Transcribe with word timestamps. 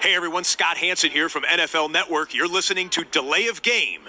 Hey 0.00 0.14
everyone, 0.14 0.44
Scott 0.44 0.76
Hanson 0.78 1.10
here 1.10 1.28
from 1.28 1.42
NFL 1.42 1.90
Network. 1.90 2.32
You're 2.32 2.48
listening 2.48 2.88
to 2.90 3.04
Delay 3.04 3.48
of 3.48 3.62
Game. 3.62 4.08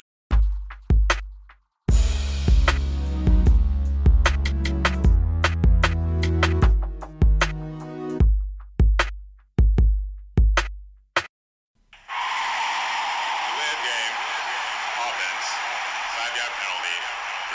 Delay 12.39 13.75
game. 13.89 14.15
Offense. 15.05 15.47
Five 16.15 16.33
yard 16.39 16.53
penalty. 16.61 16.95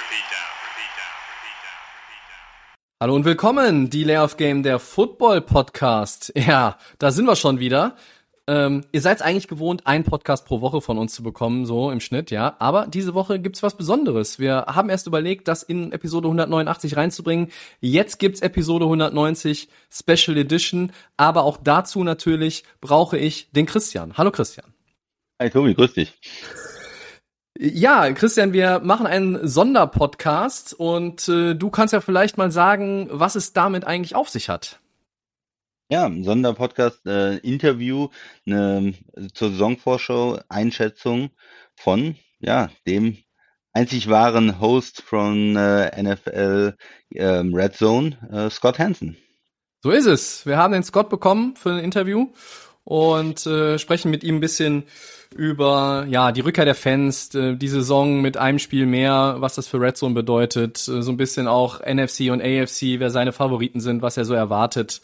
Repeat 0.01 0.27
down. 0.35 0.51
Repeat 0.69 0.93
down. 1.01 1.15
Repeat 1.31 1.59
down. 1.65 1.81
Repeat 2.03 2.25
down. 2.31 2.45
Hallo 3.01 3.15
und 3.15 3.25
willkommen, 3.25 3.91
Delay 3.91 4.19
of 4.19 4.37
Game, 4.37 4.63
der 4.63 4.79
Football 4.79 5.41
Podcast. 5.41 6.33
Ja, 6.37 6.79
da 6.99 7.11
sind 7.11 7.27
wir 7.27 7.37
schon 7.37 7.59
wieder. 7.61 7.97
Ähm, 8.47 8.85
ihr 8.93 9.01
seid 9.01 9.23
eigentlich 9.23 9.49
gewohnt, 9.49 9.87
einen 9.87 10.05
Podcast 10.05 10.45
pro 10.45 10.61
Woche 10.61 10.83
von 10.83 10.99
uns 10.99 11.15
zu 11.15 11.23
bekommen, 11.23 11.65
so 11.65 11.91
im 11.91 12.01
Schnitt, 12.01 12.31
ja. 12.31 12.57
Aber 12.59 12.87
diese 12.87 13.15
Woche 13.15 13.39
gibt's 13.39 13.63
was 13.63 13.77
Besonderes. 13.77 14.39
Wir 14.39 14.67
haben 14.69 14.91
erst 14.91 15.07
überlegt, 15.07 15.49
das 15.49 15.63
in 15.63 15.93
Episode 15.93 16.29
189 16.29 16.97
reinzubringen. 16.97 17.49
Jetzt 17.81 18.19
gibt's 18.19 18.43
Episode 18.43 18.85
190 18.85 19.69
Special 19.91 20.37
Edition. 20.37 20.93
Aber 21.17 21.45
auch 21.45 21.57
dazu 21.57 22.05
natürlich 22.05 22.65
brauche 22.83 23.17
ich 23.17 23.51
den 23.53 23.65
Christian. 23.65 24.19
Hallo 24.19 24.31
Christian. 24.31 24.75
Hi 25.41 25.49
Tobi, 25.49 25.75
grüß 25.75 25.95
dich. 25.95 26.13
Ja, 27.57 28.13
Christian, 28.13 28.53
wir 28.53 28.81
machen 28.81 29.07
einen 29.07 29.47
Sonderpodcast 29.47 30.75
und 30.75 31.29
äh, 31.29 31.55
du 31.55 31.71
kannst 31.71 31.95
ja 31.95 32.01
vielleicht 32.01 32.37
mal 32.37 32.51
sagen, 32.51 33.09
was 33.11 33.37
es 33.37 33.53
damit 33.53 33.87
eigentlich 33.87 34.17
auf 34.17 34.29
sich 34.29 34.49
hat. 34.49 34.81
Ja, 35.91 36.07
ein 36.07 36.25
Sonderpodcast, 36.25 37.07
äh, 37.07 37.37
Interview 37.39 38.09
ne, 38.45 38.95
zur 39.35 39.51
Saisonvorschau, 39.51 40.41
Einschätzung 40.49 41.31
von 41.77 42.17
ja 42.41 42.71
dem 42.87 43.19
einzig 43.73 44.09
wahren 44.09 44.61
Host 44.61 45.03
von 45.03 45.57
äh, 45.57 46.03
NFL 46.03 46.75
ähm, 47.15 47.55
Red 47.55 47.75
Zone, 47.75 48.17
äh, 48.33 48.51
Scott 48.51 48.79
Hansen. 48.79 49.17
So 49.83 49.91
ist 49.91 50.07
es. 50.07 50.47
Wir 50.47 50.57
haben 50.57 50.73
den 50.73 50.85
Scott 50.85 51.11
bekommen 51.11 51.57
für 51.57 51.73
ein 51.73 51.85
Interview 51.85 52.29
und 52.85 53.47
äh, 53.47 53.79
sprechen 53.79 54.11
mit 54.11 54.25
ihm 54.25 54.37
ein 54.37 54.41
bisschen 54.41 54.85
über 55.35 56.07
ja 56.09 56.33
die 56.33 56.41
Rückkehr 56.41 56.65
der 56.65 56.75
Fans, 56.75 57.35
äh, 57.35 57.57
die 57.57 57.69
Saison 57.69 58.23
mit 58.23 58.37
einem 58.37 58.59
Spiel 58.59 58.87
mehr, 58.87 59.37
was 59.39 59.57
das 59.57 59.69
für 59.69 59.81
Red 59.81 59.97
Zone 59.97 60.15
bedeutet, 60.15 60.79
äh, 60.89 61.03
so 61.03 61.11
ein 61.11 61.17
bisschen 61.17 61.49
auch 61.49 61.81
NFC 61.81 62.31
und 62.31 62.41
AFC, 62.41 62.99
wer 62.99 63.11
seine 63.11 63.33
Favoriten 63.33 63.81
sind, 63.81 64.01
was 64.01 64.17
er 64.17 64.25
so 64.25 64.35
erwartet. 64.35 65.03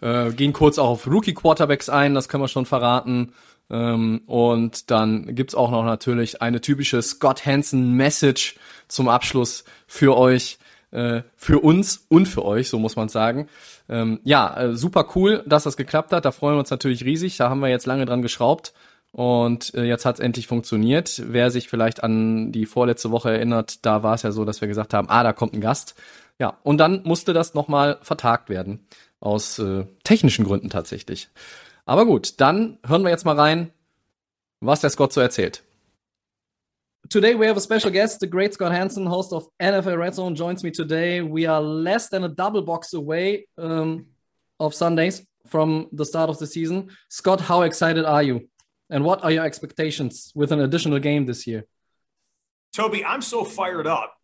Äh, 0.00 0.30
gehen 0.32 0.52
kurz 0.52 0.78
auch 0.78 0.88
auf 0.88 1.06
Rookie 1.06 1.34
Quarterbacks 1.34 1.88
ein, 1.88 2.14
das 2.14 2.28
können 2.28 2.42
wir 2.42 2.48
schon 2.48 2.66
verraten. 2.66 3.32
Ähm, 3.70 4.22
und 4.26 4.90
dann 4.90 5.34
gibt's 5.34 5.54
auch 5.54 5.70
noch 5.70 5.84
natürlich 5.84 6.42
eine 6.42 6.60
typische 6.60 7.00
Scott 7.02 7.46
Hansen 7.46 7.92
Message 7.92 8.56
zum 8.88 9.08
Abschluss 9.08 9.64
für 9.86 10.16
euch, 10.16 10.58
äh, 10.90 11.22
für 11.36 11.60
uns 11.60 12.04
und 12.08 12.26
für 12.26 12.44
euch, 12.44 12.68
so 12.68 12.78
muss 12.78 12.96
man 12.96 13.08
sagen. 13.08 13.48
Ähm, 13.88 14.20
ja, 14.24 14.56
äh, 14.56 14.76
super 14.76 15.06
cool, 15.14 15.42
dass 15.46 15.64
das 15.64 15.76
geklappt 15.76 16.12
hat. 16.12 16.24
Da 16.24 16.32
freuen 16.32 16.56
wir 16.56 16.60
uns 16.60 16.70
natürlich 16.70 17.04
riesig. 17.04 17.36
Da 17.36 17.48
haben 17.48 17.60
wir 17.60 17.68
jetzt 17.68 17.86
lange 17.86 18.06
dran 18.06 18.22
geschraubt. 18.22 18.72
Und 19.12 19.74
äh, 19.74 19.84
jetzt 19.84 20.04
hat 20.04 20.16
es 20.16 20.20
endlich 20.20 20.46
funktioniert. 20.46 21.22
Wer 21.26 21.50
sich 21.50 21.68
vielleicht 21.68 22.02
an 22.02 22.52
die 22.52 22.66
vorletzte 22.66 23.10
Woche 23.10 23.30
erinnert, 23.30 23.84
da 23.84 24.02
war 24.02 24.14
es 24.14 24.22
ja 24.22 24.30
so, 24.30 24.44
dass 24.44 24.60
wir 24.60 24.68
gesagt 24.68 24.94
haben, 24.94 25.08
ah, 25.08 25.24
da 25.24 25.32
kommt 25.32 25.54
ein 25.54 25.60
Gast. 25.60 25.94
Ja, 26.38 26.56
und 26.62 26.78
dann 26.78 27.02
musste 27.04 27.32
das 27.32 27.54
nochmal 27.54 27.98
vertagt 28.02 28.48
werden. 28.48 28.86
Aus 29.20 29.58
äh, 29.58 29.84
technischen 30.02 30.44
Gründen 30.44 30.70
tatsächlich. 30.70 31.28
Aber 31.84 32.06
gut, 32.06 32.40
dann 32.40 32.78
hören 32.86 33.02
wir 33.02 33.10
jetzt 33.10 33.24
mal 33.24 33.38
rein, 33.38 33.70
was 34.60 34.80
der 34.80 34.90
Scott 34.90 35.12
so 35.12 35.20
erzählt. 35.20 35.62
Today 37.08 37.34
we 37.34 37.46
have 37.48 37.56
a 37.56 37.60
special 37.60 37.90
guest, 37.90 38.20
the 38.20 38.28
great 38.28 38.54
Scott 38.54 38.72
Hansen, 38.72 39.06
host 39.06 39.32
of 39.32 39.48
NFL 39.60 39.98
Red 39.98 40.14
Zone, 40.14 40.34
joins 40.36 40.62
me 40.62 40.70
today. 40.70 41.20
We 41.22 41.48
are 41.48 41.60
less 41.60 42.08
than 42.08 42.24
a 42.24 42.28
double 42.28 42.62
box 42.62 42.94
away 42.94 43.46
um, 43.58 44.06
of 44.60 44.74
Sundays 44.74 45.26
from 45.46 45.88
the 45.92 46.04
start 46.04 46.30
of 46.30 46.38
the 46.38 46.46
season. 46.46 46.90
Scott, 47.08 47.40
how 47.40 47.62
excited 47.62 48.04
are 48.04 48.22
you? 48.22 48.48
And 48.90 49.04
what 49.04 49.24
are 49.24 49.30
your 49.30 49.44
expectations 49.44 50.32
with 50.34 50.52
an 50.52 50.60
additional 50.60 50.98
game 50.98 51.26
this 51.26 51.46
year? 51.46 51.64
Toby, 52.72 53.04
I'm 53.04 53.22
so 53.22 53.44
fired 53.44 53.86
up. 53.86 54.14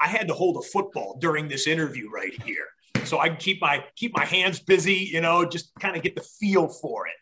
I 0.00 0.08
had 0.08 0.28
to 0.28 0.34
hold 0.34 0.56
a 0.56 0.62
football 0.62 1.18
during 1.20 1.48
this 1.48 1.66
interview 1.66 2.10
right 2.10 2.32
here. 2.42 2.68
So 3.06 3.18
I 3.18 3.28
can 3.28 3.38
keep 3.38 3.60
my 3.60 3.84
keep 3.96 4.14
my 4.14 4.24
hands 4.24 4.60
busy, 4.60 4.94
you 5.12 5.20
know, 5.20 5.44
just 5.44 5.72
kind 5.80 5.96
of 5.96 6.02
get 6.02 6.14
the 6.14 6.22
feel 6.22 6.68
for 6.68 7.06
it. 7.06 7.14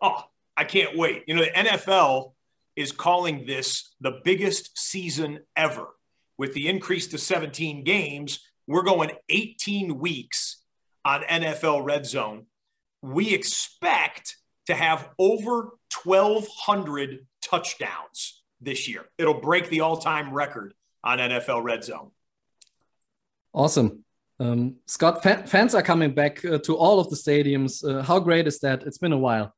Oh, 0.00 0.22
I 0.56 0.64
can't 0.64 0.96
wait. 0.96 1.24
You 1.26 1.36
know, 1.36 1.42
the 1.42 1.50
NFL 1.50 2.32
is 2.76 2.92
calling 2.92 3.46
this 3.46 3.94
the 4.00 4.20
biggest 4.24 4.78
season 4.78 5.40
ever. 5.56 5.86
With 6.36 6.52
the 6.54 6.68
increase 6.68 7.08
to 7.08 7.18
17 7.18 7.82
games, 7.82 8.40
we're 8.68 8.82
going 8.84 9.10
18 9.28 9.98
weeks 9.98 10.62
on 11.04 11.22
NFL 11.22 11.84
Red 11.84 12.06
Zone. 12.06 12.46
We 13.02 13.34
expect 13.34 14.36
to 14.66 14.74
have 14.74 15.08
over 15.18 15.70
1,200 16.04 17.26
touchdowns 17.42 18.42
this 18.60 18.88
year. 18.88 19.06
It'll 19.16 19.40
break 19.40 19.68
the 19.70 19.80
all 19.80 19.96
time 19.96 20.32
record 20.32 20.74
on 21.02 21.18
NFL 21.18 21.64
Red 21.64 21.84
Zone. 21.84 22.10
Awesome. 23.52 24.04
Um, 24.40 24.76
Scott, 24.86 25.22
fa- 25.22 25.44
fans 25.46 25.74
are 25.74 25.82
coming 25.82 26.14
back 26.14 26.44
uh, 26.44 26.58
to 26.58 26.76
all 26.76 27.00
of 27.00 27.10
the 27.10 27.16
stadiums. 27.16 27.84
Uh, 27.84 28.02
how 28.02 28.20
great 28.20 28.46
is 28.46 28.60
that? 28.60 28.84
It's 28.84 28.98
been 28.98 29.12
a 29.12 29.18
while. 29.18 29.54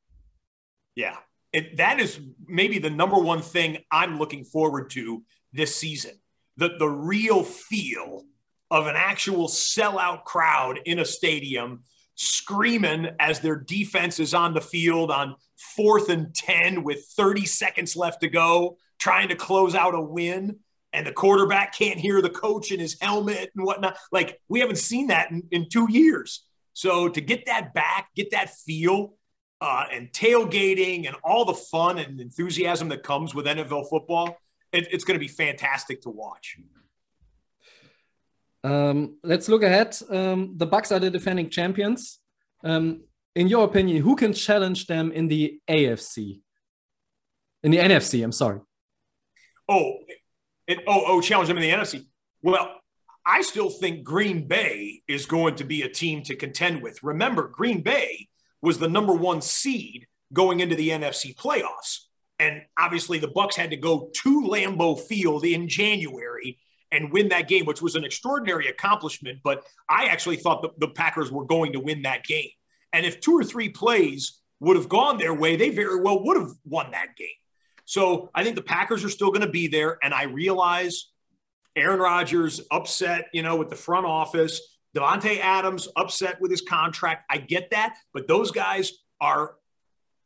Yeah. 0.95 1.17
It, 1.53 1.77
that 1.79 2.01
is 2.01 2.21
maybe 2.47 2.79
the 2.79 2.91
number 2.91 3.19
one 3.19 3.43
thing 3.43 3.79
I'm 3.91 4.19
looking 4.19 4.45
forward 4.45 4.91
to 4.91 5.23
this 5.53 5.75
season. 5.75 6.13
The, 6.57 6.77
the 6.79 6.89
real 6.89 7.43
feel 7.43 8.25
of 8.71 8.87
an 8.87 8.95
actual 8.97 9.49
sellout 9.49 10.25
crowd 10.25 10.81
in 10.85 11.01
a 11.01 11.05
stadium 11.05 11.83
screaming 12.15 13.09
as 13.19 13.41
their 13.41 13.57
defense 13.57 14.21
is 14.21 14.35
on 14.35 14.55
the 14.55 14.61
field 14.61 15.11
on 15.11 15.35
fourth 15.57 16.09
and 16.09 16.35
10 16.35 16.85
with 16.85 17.05
30 17.17 17.47
seconds 17.47 17.97
left 17.97 18.21
to 18.21 18.29
go, 18.29 18.77
trying 18.99 19.29
to 19.29 19.35
close 19.35 19.75
out 19.75 19.95
a 19.95 20.01
win. 20.01 20.59
And 20.93 21.07
the 21.07 21.13
quarterback 21.13 21.77
can't 21.77 22.01
hear 22.01 22.21
the 22.21 22.31
coach 22.31 22.73
in 22.73 22.81
his 22.81 22.97
helmet 23.01 23.51
and 23.55 23.65
whatnot. 23.65 23.97
Like, 24.11 24.41
we 24.49 24.61
haven't 24.61 24.79
seen 24.79 25.09
that 25.09 25.31
in, 25.31 25.45
in 25.51 25.69
two 25.69 25.87
years. 25.91 26.45
So, 26.73 27.09
to 27.09 27.21
get 27.21 27.47
that 27.47 27.73
back, 27.75 28.09
get 28.17 28.33
that 28.33 28.51
feel, 28.51 29.15
uh, 29.61 29.85
and 29.93 30.11
tailgating 30.13 31.07
and 31.07 31.17
all 31.23 31.45
the 31.45 31.55
fun 31.55 31.99
and 31.99 32.21
enthusiasm 32.21 32.89
that 32.89 33.03
comes 33.03 33.35
with 33.35 33.47
NFL 33.47 33.89
football, 33.91 34.37
it, 34.73 34.89
it's 34.91 35.05
going 35.05 35.19
to 35.19 35.25
be 35.25 35.29
fantastic 35.29 36.03
to 36.03 36.11
watch. 36.11 36.57
Um, 38.63 39.17
let's 39.23 39.49
look 39.49 39.63
ahead. 39.63 39.97
Um, 40.11 40.55
the 40.57 40.67
Bucks 40.67 40.93
are 40.93 40.99
the 40.99 41.11
defending 41.11 41.51
champions. 41.51 42.19
Um, 42.65 43.03
in 43.35 43.49
your 43.49 43.65
opinion, 43.65 44.03
who 44.03 44.17
can 44.17 44.33
challenge 44.33 44.87
them 44.87 45.13
in 45.13 45.29
the 45.29 45.61
AFC? 45.69 46.41
In 47.63 47.71
the 47.71 47.79
NFC, 47.79 48.25
I'm 48.25 48.33
sorry. 48.33 48.61
Oh, 49.69 49.95
oh, 50.87 51.05
oh, 51.07 51.21
challenge 51.21 51.49
them 51.49 51.59
in 51.59 51.63
the 51.63 51.71
NFC. 51.71 52.05
Well, 52.43 52.81
I 53.25 53.43
still 53.43 53.71
think 53.71 54.05
Green 54.05 54.49
Bay 54.49 55.03
is 55.07 55.27
going 55.27 55.57
to 55.57 55.65
be 55.65 55.83
a 55.83 55.89
team 55.89 56.23
to 56.25 56.37
contend 56.37 56.83
with. 56.83 57.03
Remember, 57.03 57.49
Green 57.49 57.83
Bay 57.83 58.29
was 58.63 58.79
the 58.79 58.89
number 58.89 59.13
one 59.13 59.41
seed 59.41 60.07
going 60.33 60.61
into 60.61 60.75
the 60.75 60.91
NFC 60.91 61.35
playoffs. 61.35 62.07
And 62.39 62.63
obviously 62.79 63.19
the 63.19 63.29
Bucks 63.29 63.57
had 63.57 63.71
to 63.71 63.77
go 63.77 64.11
to 64.23 64.43
Lambeau 64.43 64.99
Field 64.99 65.45
in 65.45 65.69
January 65.69 66.59
and 66.91 67.13
win 67.13 67.29
that 67.29 67.49
game, 67.49 67.67
which 67.67 67.83
was 67.83 67.95
an 67.95 68.05
extraordinary 68.05 68.69
accomplishment. 68.69 69.41
But 69.45 69.65
I 69.89 70.07
actually 70.07 70.37
thought 70.37 70.63
the, 70.63 70.71
the 70.79 70.93
Packers 70.93 71.31
were 71.31 71.45
going 71.45 71.73
to 71.75 71.81
win 71.81 72.03
that 72.03 72.25
game. 72.25 72.49
And 72.93 73.05
if 73.05 73.21
two 73.21 73.39
or 73.39 73.45
three 73.45 73.69
plays 73.69 74.41
would 74.59 74.77
have 74.77 74.89
gone 74.89 75.19
their 75.19 75.35
way, 75.35 75.57
they 75.57 75.71
very 75.71 76.01
well 76.01 76.25
would 76.25 76.37
have 76.37 76.51
won 76.65 76.91
that 76.93 77.15
game. 77.17 77.29
So 77.91 78.31
I 78.37 78.45
think 78.45 78.55
the 78.55 78.63
Packers 78.63 79.03
are 79.05 79.09
still 79.09 79.33
going 79.33 79.41
to 79.41 79.51
be 79.51 79.67
there. 79.67 79.99
And 80.01 80.15
I 80.15 80.23
realize 80.23 81.07
Aaron 81.75 81.99
Rodgers 81.99 82.61
upset, 82.71 83.27
you 83.33 83.43
know, 83.43 83.57
with 83.57 83.69
the 83.69 83.75
front 83.75 84.07
office. 84.07 84.61
Davante 84.97 85.41
Adams 85.41 85.89
upset 85.97 86.41
with 86.41 86.53
his 86.53 86.61
contract. 86.61 87.25
I 87.29 87.39
get 87.39 87.71
that, 87.73 87.97
but 88.15 88.29
those 88.29 88.53
guys 88.53 88.93
are 89.21 89.57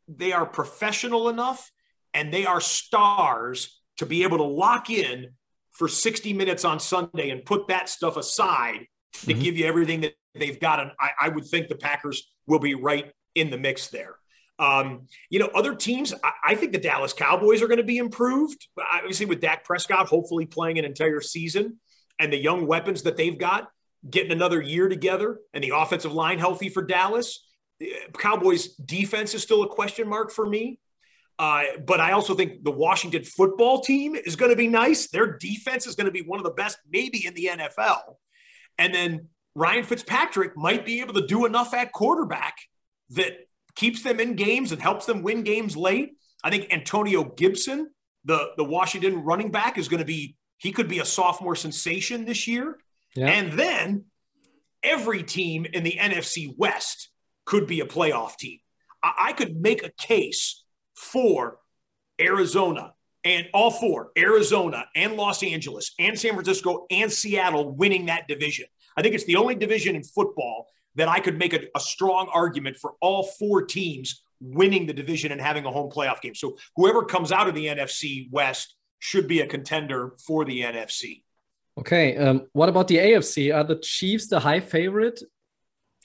they 0.07 0.31
are 0.31 0.45
professional 0.45 1.27
enough 1.27 1.71
and 2.13 2.31
they 2.31 2.45
are 2.45 2.61
stars 2.61 3.81
to 3.97 4.05
be 4.05 4.21
able 4.21 4.37
to 4.37 4.43
lock 4.43 4.91
in 4.91 5.31
for 5.71 5.87
60 5.87 6.33
minutes 6.33 6.65
on 6.65 6.79
Sunday 6.79 7.31
and 7.31 7.43
put 7.43 7.67
that 7.69 7.89
stuff 7.89 8.15
aside 8.15 8.85
to 9.25 9.33
Mhm. 9.33 9.41
give 9.41 9.57
you 9.57 9.65
everything 9.65 10.01
that 10.01 10.13
they've 10.35 10.59
got. 10.59 10.79
And 10.81 10.91
I, 10.99 11.09
I 11.19 11.29
would 11.29 11.45
think 11.45 11.67
the 11.67 11.75
Packers 11.75 12.31
will 12.45 12.59
be 12.59 12.75
right 12.75 13.11
in 13.33 13.49
the 13.49 13.57
mix 13.57 13.87
there. 13.87 14.17
Um, 14.57 15.07
you 15.29 15.39
know, 15.39 15.49
other 15.53 15.75
teams, 15.75 16.13
I, 16.23 16.31
I 16.43 16.55
think 16.55 16.71
the 16.71 16.79
Dallas 16.79 17.13
Cowboys 17.13 17.61
are 17.61 17.67
going 17.67 17.77
to 17.77 17.83
be 17.83 17.97
improved. 17.97 18.67
Obviously, 18.93 19.25
with 19.25 19.41
Dak 19.41 19.63
Prescott 19.63 20.07
hopefully 20.07 20.45
playing 20.45 20.79
an 20.79 20.85
entire 20.85 21.21
season 21.21 21.79
and 22.19 22.31
the 22.31 22.37
young 22.37 22.65
weapons 22.65 23.03
that 23.03 23.17
they've 23.17 23.37
got, 23.37 23.67
getting 24.09 24.31
another 24.31 24.61
year 24.61 24.87
together 24.87 25.39
and 25.53 25.63
the 25.63 25.71
offensive 25.75 26.13
line 26.13 26.39
healthy 26.39 26.69
for 26.69 26.83
Dallas. 26.83 27.45
Cowboys 28.17 28.75
defense 28.75 29.33
is 29.33 29.41
still 29.41 29.63
a 29.63 29.67
question 29.67 30.07
mark 30.07 30.31
for 30.31 30.45
me. 30.45 30.79
Uh, 31.37 31.63
but 31.85 31.99
I 31.99 32.13
also 32.13 32.33
think 32.33 32.63
the 32.63 32.71
Washington 32.71 33.23
football 33.23 33.81
team 33.81 34.15
is 34.15 34.37
going 34.37 34.51
to 34.51 34.55
be 34.55 34.67
nice. 34.67 35.07
Their 35.07 35.37
defense 35.37 35.85
is 35.85 35.95
going 35.95 36.05
to 36.05 36.11
be 36.11 36.21
one 36.21 36.39
of 36.39 36.45
the 36.45 36.51
best, 36.51 36.77
maybe 36.89 37.25
in 37.25 37.33
the 37.33 37.49
NFL. 37.51 38.15
And 38.77 38.93
then 38.93 39.27
Ryan 39.53 39.83
Fitzpatrick 39.83 40.55
might 40.55 40.85
be 40.85 41.01
able 41.01 41.13
to 41.15 41.25
do 41.25 41.45
enough 41.45 41.73
at 41.73 41.91
quarterback 41.91 42.55
that 43.11 43.44
keeps 43.75 44.01
them 44.01 44.19
in 44.19 44.35
games 44.35 44.71
and 44.71 44.81
helps 44.81 45.05
them 45.05 45.21
win 45.21 45.43
games 45.43 45.75
late. 45.75 46.13
I 46.43 46.49
think 46.49 46.71
Antonio 46.71 47.23
Gibson, 47.23 47.89
the, 48.23 48.51
the 48.57 48.63
Washington 48.63 49.23
running 49.23 49.51
back, 49.51 49.77
is 49.77 49.87
going 49.87 49.99
to 49.99 50.05
be, 50.05 50.35
he 50.57 50.71
could 50.71 50.87
be 50.87 50.99
a 50.99 51.05
sophomore 51.05 51.55
sensation 51.55 52.25
this 52.25 52.47
year. 52.47 52.77
Yeah. 53.15 53.27
And 53.27 53.53
then 53.53 54.05
every 54.83 55.23
team 55.23 55.65
in 55.65 55.83
the 55.83 55.97
NFC 55.99 56.53
West 56.57 57.09
could 57.45 57.67
be 57.67 57.79
a 57.79 57.85
playoff 57.85 58.37
team. 58.37 58.59
I, 59.03 59.13
I 59.17 59.33
could 59.33 59.59
make 59.59 59.83
a 59.83 59.91
case 59.97 60.63
for 60.95 61.57
Arizona 62.19 62.93
and 63.23 63.47
all 63.53 63.71
four 63.71 64.11
Arizona 64.17 64.85
and 64.95 65.15
Los 65.15 65.43
Angeles 65.43 65.93
and 65.99 66.17
San 66.17 66.33
Francisco 66.33 66.85
and 66.91 67.11
Seattle 67.11 67.75
winning 67.75 68.05
that 68.05 68.27
division. 68.27 68.67
I 68.95 69.01
think 69.01 69.15
it's 69.15 69.25
the 69.25 69.35
only 69.35 69.55
division 69.55 69.95
in 69.95 70.03
football 70.03 70.67
that 70.95 71.07
I 71.07 71.19
could 71.19 71.37
make 71.37 71.53
a, 71.53 71.61
a, 71.75 71.79
strong 71.79 72.29
argument 72.33 72.77
for 72.77 72.93
all 73.01 73.23
four 73.23 73.63
teams 73.63 74.23
winning 74.39 74.85
the 74.85 74.93
division 74.93 75.31
and 75.31 75.41
having 75.41 75.65
a 75.65 75.71
home 75.71 75.91
playoff 75.91 76.21
game. 76.21 76.35
So 76.35 76.57
whoever 76.75 77.03
comes 77.03 77.31
out 77.31 77.47
of 77.47 77.55
the 77.55 77.65
NFC 77.65 78.31
West 78.31 78.75
should 78.99 79.27
be 79.27 79.41
a 79.41 79.47
contender 79.47 80.13
for 80.25 80.45
the 80.45 80.61
NFC. 80.61 81.23
Okay. 81.77 82.15
Um, 82.17 82.47
what 82.53 82.69
about 82.69 82.87
the 82.87 82.97
AFC? 82.97 83.53
Are 83.53 83.63
the 83.63 83.77
Chiefs 83.77 84.27
the 84.27 84.39
high 84.39 84.61
favorite? 84.61 85.21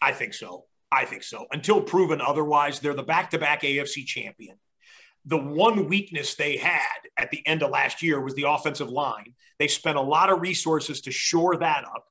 I 0.03 0.13
think 0.13 0.35
so. 0.35 0.65
I 0.91 1.05
think 1.05 1.23
so. 1.23 1.47
Until 1.53 1.81
proven 1.81 2.21
otherwise, 2.21 2.81
they're 2.81 2.95
the 2.95 3.03
back 3.03 3.31
to 3.31 3.39
back 3.39 3.63
AFC 3.63 4.05
champion 4.05 4.57
the 5.27 5.37
one 5.37 5.89
weakness 5.89 6.35
they 6.35 6.57
had 6.57 6.87
at 7.17 7.31
the 7.31 7.47
end 7.47 7.63
of 7.63 7.71
last 7.71 8.03
year 8.03 8.21
was 8.21 8.35
the 8.35 8.49
offensive 8.49 8.89
line. 8.89 9.35
They 9.59 9.69
spent 9.69 9.99
a 9.99 10.03
lot 10.03 10.31
of 10.31 10.41
resources 10.41 11.03
to 11.03 11.11
shore 11.11 11.57
that 11.57 11.85
up. 11.85 12.07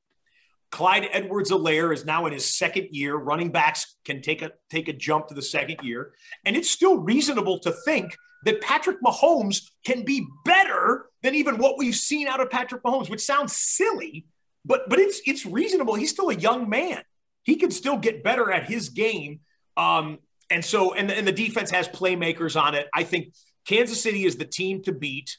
Clyde 0.72 1.08
Edwards-Helaire 1.12 1.94
is 1.94 2.06
now 2.06 2.26
in 2.28 2.34
his 2.34 2.46
second 2.46 2.90
year. 2.92 3.16
Running 3.16 3.52
backs 3.52 3.96
can 4.06 4.22
take 4.22 4.42
a 4.42 4.52
take 4.70 4.88
a 4.88 4.94
jump 4.94 5.28
to 5.28 5.34
the 5.34 5.42
second 5.42 5.80
year. 5.82 6.14
And 6.46 6.56
it's 6.56 6.70
still 6.70 6.98
reasonable 6.98 7.60
to 7.60 7.72
think 7.72 8.16
that 8.46 8.62
Patrick 8.62 9.02
Mahomes 9.02 9.70
can 9.84 10.04
be 10.06 10.26
better 10.46 11.08
than 11.24 11.36
even 11.36 11.58
what 11.58 11.78
we've 11.78 11.96
seen 11.96 12.28
out 12.28 12.40
of 12.40 12.50
Patrick 12.50 12.84
Mahomes, 12.84 13.10
which 13.10 13.22
sounds 13.22 13.56
silly, 13.56 14.26
but 14.64 14.90
but 14.90 15.00
it's 15.00 15.22
it's 15.26 15.46
reasonable. 15.46 15.96
He's 15.96 16.12
still 16.12 16.30
a 16.30 16.36
young 16.36 16.70
man. 16.70 17.02
He 17.44 17.56
can 17.56 17.72
still 17.72 17.98
get 17.98 18.24
better 18.24 18.52
at 18.52 18.66
his 18.66 18.90
game. 18.90 19.40
Um, 19.76 20.20
and 20.52 20.64
so, 20.64 20.94
and, 20.94 21.12
and 21.12 21.28
the 21.28 21.32
defense 21.32 21.72
has 21.72 21.88
playmakers 21.88 22.60
on 22.60 22.76
it. 22.76 22.88
I 22.94 23.04
think 23.04 23.34
Kansas 23.66 24.02
City 24.02 24.26
is 24.26 24.36
the 24.36 24.46
team 24.46 24.84
to 24.84 24.92
beat. 24.92 25.38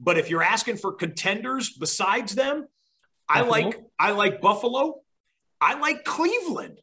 But 0.00 0.18
if 0.18 0.30
you're 0.30 0.42
asking 0.42 0.78
for 0.78 0.92
contenders 0.92 1.70
besides 1.70 2.34
them, 2.34 2.66
Buffalo? 3.40 3.54
I 3.54 3.60
like 3.64 3.80
I 3.98 4.10
like 4.12 4.40
Buffalo. 4.40 5.00
I 5.60 5.78
like 5.78 6.04
Cleveland. 6.04 6.80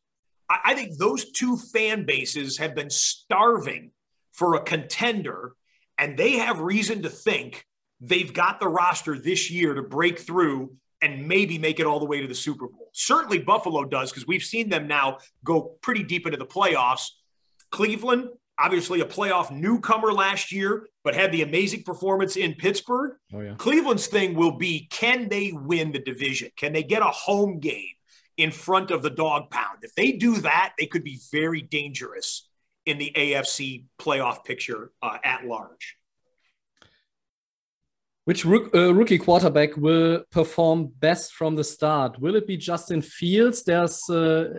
I, 0.50 0.60
I 0.66 0.74
think 0.74 0.98
those 0.98 1.32
two 1.32 1.58
fan 1.58 2.06
bases 2.06 2.58
have 2.58 2.76
been 2.76 2.90
starving 2.90 3.92
for 4.34 4.56
a 4.56 4.62
contender, 4.62 5.54
and 5.98 6.18
they 6.18 6.34
have 6.34 6.60
reason 6.60 7.04
to 7.04 7.10
think 7.10 7.66
they've 8.00 8.34
got 8.34 8.60
the 8.60 8.68
roster 8.68 9.18
this 9.18 9.52
year 9.52 9.74
to 9.74 9.82
break 9.82 10.20
through 10.20 10.74
and 11.02 11.28
maybe 11.28 11.58
make 11.58 11.80
it 11.80 11.86
all 11.86 12.00
the 12.00 12.06
way 12.06 12.22
to 12.22 12.28
the 12.28 12.36
Super 12.36 12.68
Bowl. 12.68 12.90
Certainly 12.94 13.40
Buffalo 13.40 13.86
does 13.86 14.12
because 14.12 14.28
we've 14.28 14.44
seen 14.44 14.70
them 14.70 14.88
now 14.88 15.20
go 15.44 15.78
pretty 15.82 16.04
deep 16.04 16.26
into 16.26 16.38
the 16.38 16.46
playoffs 16.46 17.08
Cleveland, 17.72 18.30
obviously 18.60 19.02
a 19.02 19.06
playoff 19.06 19.52
newcomer 19.52 20.12
last 20.12 20.52
year, 20.52 20.88
but 21.04 21.16
had 21.16 21.32
the 21.32 21.42
amazing 21.42 21.84
performance 21.84 22.36
in 22.36 22.54
Pittsburgh. 22.56 23.14
Oh, 23.34 23.42
yeah. 23.42 23.56
Cleveland's 23.58 24.08
thing 24.08 24.36
will 24.36 24.58
be 24.58 24.88
can 24.92 25.30
they 25.30 25.52
win 25.54 25.92
the 25.92 26.00
division? 26.00 26.50
Can 26.58 26.74
they 26.74 26.84
get 26.84 27.02
a 27.02 27.06
home 27.06 27.60
game 27.60 27.96
in 28.38 28.52
front 28.52 28.92
of 28.92 29.02
the 29.02 29.10
dog 29.10 29.50
pound? 29.50 29.80
If 29.82 29.96
they 29.96 30.14
do 30.14 30.38
that, 30.42 30.74
they 30.78 30.86
could 30.86 31.04
be 31.04 31.20
very 31.32 31.62
dangerous 31.62 32.48
in 32.86 32.98
the 32.98 33.12
AFC 33.16 33.86
playoff 34.00 34.44
picture 34.44 34.92
uh, 35.02 35.18
at 35.24 35.46
large. 35.46 35.96
Which 38.30 38.46
rook, 38.46 38.76
uh, 38.76 38.94
rookie 38.94 39.18
quarterback 39.18 39.76
will 39.76 40.24
perform 40.30 40.92
best 41.00 41.34
from 41.34 41.56
the 41.56 41.64
start? 41.64 42.20
Will 42.20 42.36
it 42.36 42.46
be 42.46 42.58
Justin 42.58 43.02
Fields? 43.02 43.64
There's, 43.64 44.08
uh, 44.08 44.54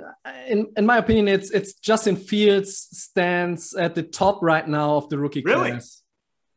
in, 0.48 0.72
in 0.76 0.84
my 0.84 0.98
opinion, 0.98 1.28
it's 1.28 1.52
it's 1.52 1.74
Justin 1.74 2.16
Fields 2.16 2.88
stands 2.90 3.72
at 3.76 3.94
the 3.94 4.02
top 4.02 4.42
right 4.42 4.66
now 4.66 4.96
of 4.96 5.08
the 5.08 5.18
rookie 5.18 5.42
really? 5.42 5.70
class. 5.70 6.02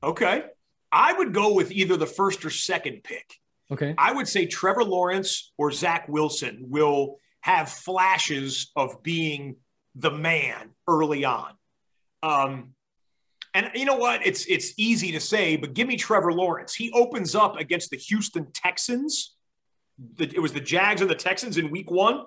Okay, 0.01 0.45
I 0.92 1.13
would 1.13 1.36
go 1.36 1.54
with 1.54 1.71
either 1.71 1.98
the 1.98 2.07
first 2.07 2.44
or 2.45 2.50
second 2.50 3.04
pick. 3.04 3.36
Okay, 3.71 3.94
I 3.95 4.12
would 4.12 4.27
say 4.27 4.48
Trevor 4.48 4.83
Lawrence 4.83 5.54
or 5.56 5.69
Zach 5.69 6.10
Wilson 6.10 6.65
will 6.68 7.19
have 7.42 7.69
flashes 7.69 8.71
of 8.75 9.04
being 9.04 9.57
the 9.94 10.10
man 10.10 10.71
early 10.88 11.25
on. 11.25 11.51
Um, 12.24 12.73
and 13.53 13.69
you 13.75 13.85
know 13.85 13.95
what? 13.95 14.25
It's 14.25 14.45
it's 14.45 14.73
easy 14.77 15.11
to 15.11 15.19
say, 15.19 15.55
but 15.55 15.73
give 15.73 15.88
me 15.88 15.95
Trevor 15.95 16.33
Lawrence. 16.33 16.73
He 16.73 16.91
opens 16.91 17.35
up 17.35 17.57
against 17.57 17.91
the 17.91 17.97
Houston 17.97 18.47
Texans. 18.53 19.35
The, 20.15 20.25
it 20.25 20.41
was 20.41 20.53
the 20.53 20.59
Jags 20.59 21.01
and 21.01 21.09
the 21.09 21.15
Texans 21.15 21.57
in 21.57 21.69
Week 21.69 21.91
One. 21.91 22.23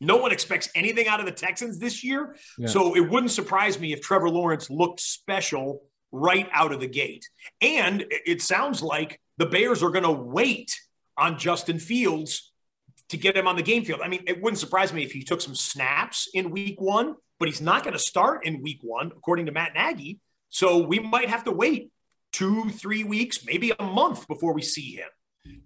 No 0.00 0.16
one 0.16 0.32
expects 0.32 0.70
anything 0.74 1.08
out 1.08 1.20
of 1.20 1.26
the 1.26 1.32
Texans 1.32 1.78
this 1.78 2.02
year, 2.02 2.36
yeah. 2.58 2.68
so 2.68 2.96
it 2.96 3.00
wouldn't 3.00 3.32
surprise 3.32 3.78
me 3.78 3.92
if 3.92 4.00
Trevor 4.00 4.30
Lawrence 4.30 4.70
looked 4.70 5.00
special 5.00 5.82
right 6.10 6.48
out 6.52 6.72
of 6.72 6.80
the 6.80 6.88
gate. 6.88 7.28
And 7.60 8.06
it 8.08 8.40
sounds 8.40 8.82
like 8.82 9.20
the 9.36 9.46
Bears 9.46 9.82
are 9.82 9.90
going 9.90 10.04
to 10.04 10.10
wait 10.10 10.74
on 11.18 11.38
Justin 11.38 11.78
Fields 11.78 12.50
to 13.10 13.18
get 13.18 13.36
him 13.36 13.46
on 13.46 13.56
the 13.56 13.62
game 13.62 13.84
field. 13.84 14.00
I 14.02 14.08
mean, 14.08 14.24
it 14.26 14.40
wouldn't 14.40 14.58
surprise 14.58 14.92
me 14.92 15.04
if 15.04 15.12
he 15.12 15.22
took 15.22 15.40
some 15.40 15.54
snaps 15.54 16.28
in 16.32 16.50
Week 16.50 16.80
One, 16.80 17.14
but 17.38 17.48
he's 17.48 17.60
not 17.60 17.82
going 17.82 17.92
to 17.92 17.98
start 17.98 18.46
in 18.46 18.62
Week 18.62 18.78
One, 18.82 19.08
according 19.08 19.46
to 19.46 19.52
Matt 19.52 19.74
Nagy. 19.74 20.18
So 20.50 20.78
we 20.78 20.98
might 20.98 21.30
have 21.30 21.44
to 21.44 21.52
wait 21.52 21.90
two, 22.32 22.68
three 22.70 23.04
weeks, 23.04 23.44
maybe 23.44 23.72
a 23.78 23.82
month 23.82 24.28
before 24.28 24.52
we 24.52 24.62
see 24.62 24.96
him. 24.96 25.08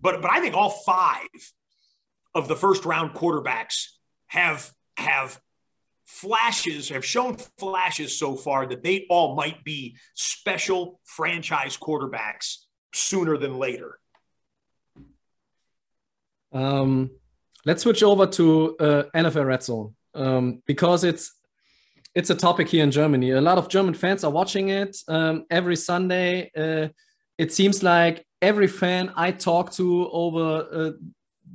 But 0.00 0.22
but 0.22 0.30
I 0.30 0.40
think 0.40 0.54
all 0.54 0.70
five 0.70 1.28
of 2.34 2.48
the 2.48 2.56
first 2.56 2.84
round 2.84 3.14
quarterbacks 3.14 3.86
have 4.28 4.70
have 4.96 5.40
flashes 6.04 6.90
have 6.90 7.04
shown 7.04 7.36
flashes 7.58 8.18
so 8.18 8.36
far 8.36 8.66
that 8.66 8.82
they 8.82 9.06
all 9.08 9.34
might 9.34 9.64
be 9.64 9.96
special 10.14 11.00
franchise 11.04 11.76
quarterbacks 11.76 12.58
sooner 12.92 13.36
than 13.36 13.58
later. 13.58 13.98
Um, 16.52 17.10
let's 17.64 17.82
switch 17.82 18.02
over 18.02 18.26
to 18.26 18.76
uh, 18.78 19.02
NFL 19.14 19.46
Red 19.46 19.62
Zone 19.62 19.94
um, 20.14 20.62
because 20.66 21.02
it's 21.02 21.32
it's 22.14 22.30
a 22.30 22.34
topic 22.34 22.68
here 22.68 22.84
in 22.84 22.90
Germany. 22.90 23.30
A 23.32 23.40
lot 23.40 23.58
of 23.58 23.68
German 23.68 23.94
fans 23.94 24.22
are 24.22 24.30
watching 24.30 24.68
it 24.68 24.96
um, 25.08 25.44
every 25.50 25.76
Sunday. 25.76 26.50
Uh, 26.56 26.88
it 27.38 27.52
seems 27.52 27.82
like 27.82 28.24
every 28.40 28.68
fan 28.68 29.12
I 29.16 29.32
talk 29.32 29.72
to 29.72 30.08
over 30.10 30.68
uh, 30.72 30.90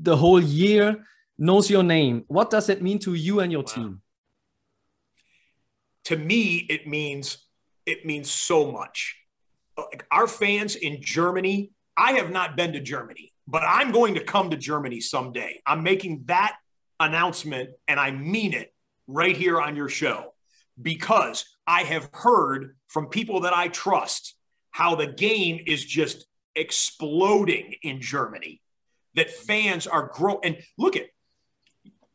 the 0.01 0.17
whole 0.17 0.41
year 0.41 1.05
knows 1.37 1.69
your 1.69 1.83
name. 1.83 2.25
What 2.27 2.49
does 2.49 2.67
it 2.67 2.81
mean 2.81 2.99
to 2.99 3.13
you 3.13 3.39
and 3.39 3.51
your 3.51 3.61
wow. 3.61 3.73
team? 3.73 4.01
To 6.05 6.17
me, 6.17 6.65
it 6.69 6.87
means 6.87 7.37
it 7.85 8.05
means 8.05 8.29
so 8.29 8.71
much. 8.71 9.15
Like 9.77 10.05
our 10.11 10.27
fans 10.27 10.75
in 10.75 11.01
Germany, 11.01 11.71
I 11.95 12.13
have 12.13 12.31
not 12.31 12.57
been 12.57 12.73
to 12.73 12.81
Germany, 12.81 13.31
but 13.47 13.63
I'm 13.65 13.91
going 13.91 14.15
to 14.15 14.23
come 14.23 14.49
to 14.49 14.57
Germany 14.57 14.99
someday. 14.99 15.61
I'm 15.65 15.83
making 15.83 16.23
that 16.25 16.57
announcement 16.99 17.69
and 17.87 17.97
I 17.97 18.11
mean 18.11 18.53
it 18.53 18.73
right 19.07 19.35
here 19.35 19.61
on 19.61 19.77
your 19.77 19.87
show 19.87 20.33
because 20.81 21.45
I 21.67 21.83
have 21.83 22.09
heard 22.13 22.75
from 22.87 23.07
people 23.07 23.41
that 23.41 23.55
I 23.55 23.67
trust 23.67 24.35
how 24.71 24.95
the 24.95 25.07
game 25.07 25.63
is 25.65 25.83
just 25.83 26.25
exploding 26.55 27.75
in 27.83 28.01
Germany, 28.01 28.61
that 29.15 29.29
fans 29.29 29.87
are 29.87 30.11
growing. 30.13 30.39
And 30.43 30.57
look 30.77 30.95
at 30.95 31.07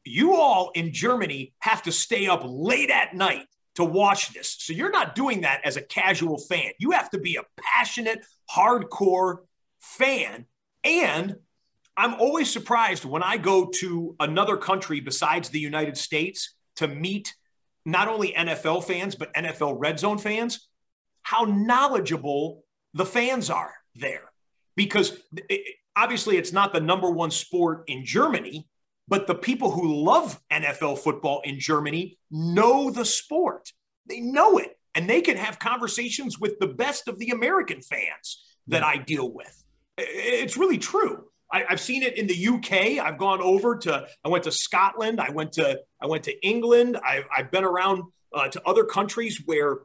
you 0.04 0.36
all 0.36 0.70
in 0.74 0.92
Germany 0.92 1.54
have 1.60 1.82
to 1.82 1.92
stay 1.92 2.26
up 2.26 2.42
late 2.44 2.90
at 2.90 3.14
night 3.14 3.46
to 3.76 3.84
watch 3.84 4.32
this. 4.32 4.56
So 4.58 4.72
you're 4.72 4.90
not 4.90 5.14
doing 5.14 5.42
that 5.42 5.62
as 5.64 5.76
a 5.76 5.82
casual 5.82 6.38
fan. 6.38 6.70
You 6.78 6.92
have 6.92 7.10
to 7.10 7.18
be 7.18 7.36
a 7.36 7.42
passionate, 7.60 8.24
hardcore 8.54 9.38
fan. 9.80 10.46
And 10.84 11.36
I'm 11.96 12.14
always 12.14 12.50
surprised 12.50 13.04
when 13.04 13.22
I 13.22 13.36
go 13.36 13.70
to 13.76 14.16
another 14.20 14.56
country 14.56 15.00
besides 15.00 15.48
the 15.48 15.60
United 15.60 15.96
States 15.96 16.54
to 16.76 16.88
meet 16.88 17.34
not 17.84 18.08
only 18.08 18.32
NFL 18.32 18.84
fans, 18.84 19.14
but 19.14 19.32
NFL 19.34 19.76
red 19.78 19.98
zone 19.98 20.18
fans, 20.18 20.68
how 21.22 21.44
knowledgeable 21.44 22.64
the 22.92 23.06
fans 23.06 23.50
are 23.50 23.74
there. 23.94 24.30
Because 24.76 25.16
it, 25.48 25.76
obviously 25.96 26.36
it's 26.36 26.52
not 26.52 26.72
the 26.72 26.80
number 26.80 27.10
one 27.10 27.30
sport 27.30 27.84
in 27.86 28.04
Germany, 28.04 28.66
but 29.06 29.26
the 29.26 29.34
people 29.34 29.70
who 29.70 30.02
love 30.02 30.40
NFL 30.50 30.98
football 30.98 31.42
in 31.44 31.60
Germany 31.60 32.18
know 32.30 32.90
the 32.90 33.04
sport. 33.04 33.72
They 34.06 34.20
know 34.20 34.58
it, 34.58 34.78
and 34.94 35.08
they 35.08 35.20
can 35.20 35.36
have 35.36 35.58
conversations 35.58 36.38
with 36.38 36.58
the 36.58 36.66
best 36.66 37.08
of 37.08 37.18
the 37.18 37.30
American 37.30 37.82
fans 37.82 38.42
that 38.68 38.82
I 38.82 38.96
deal 38.96 39.30
with. 39.30 39.62
It's 39.98 40.56
really 40.56 40.78
true. 40.78 41.24
I, 41.54 41.64
have 41.68 41.80
seen 41.80 42.02
it 42.02 42.18
in 42.18 42.26
the 42.26 42.48
UK. 42.48 43.04
I've 43.04 43.18
gone 43.18 43.40
over 43.40 43.76
to. 43.76 44.06
I 44.24 44.28
went 44.28 44.44
to 44.44 44.52
Scotland. 44.52 45.20
I 45.20 45.30
went 45.30 45.52
to. 45.52 45.80
I 46.00 46.06
went 46.06 46.24
to 46.24 46.46
England. 46.46 46.98
I've, 47.04 47.24
I've 47.34 47.50
been 47.50 47.64
around 47.64 48.02
uh, 48.32 48.48
to 48.48 48.62
other 48.66 48.84
countries 48.84 49.42
where 49.46 49.78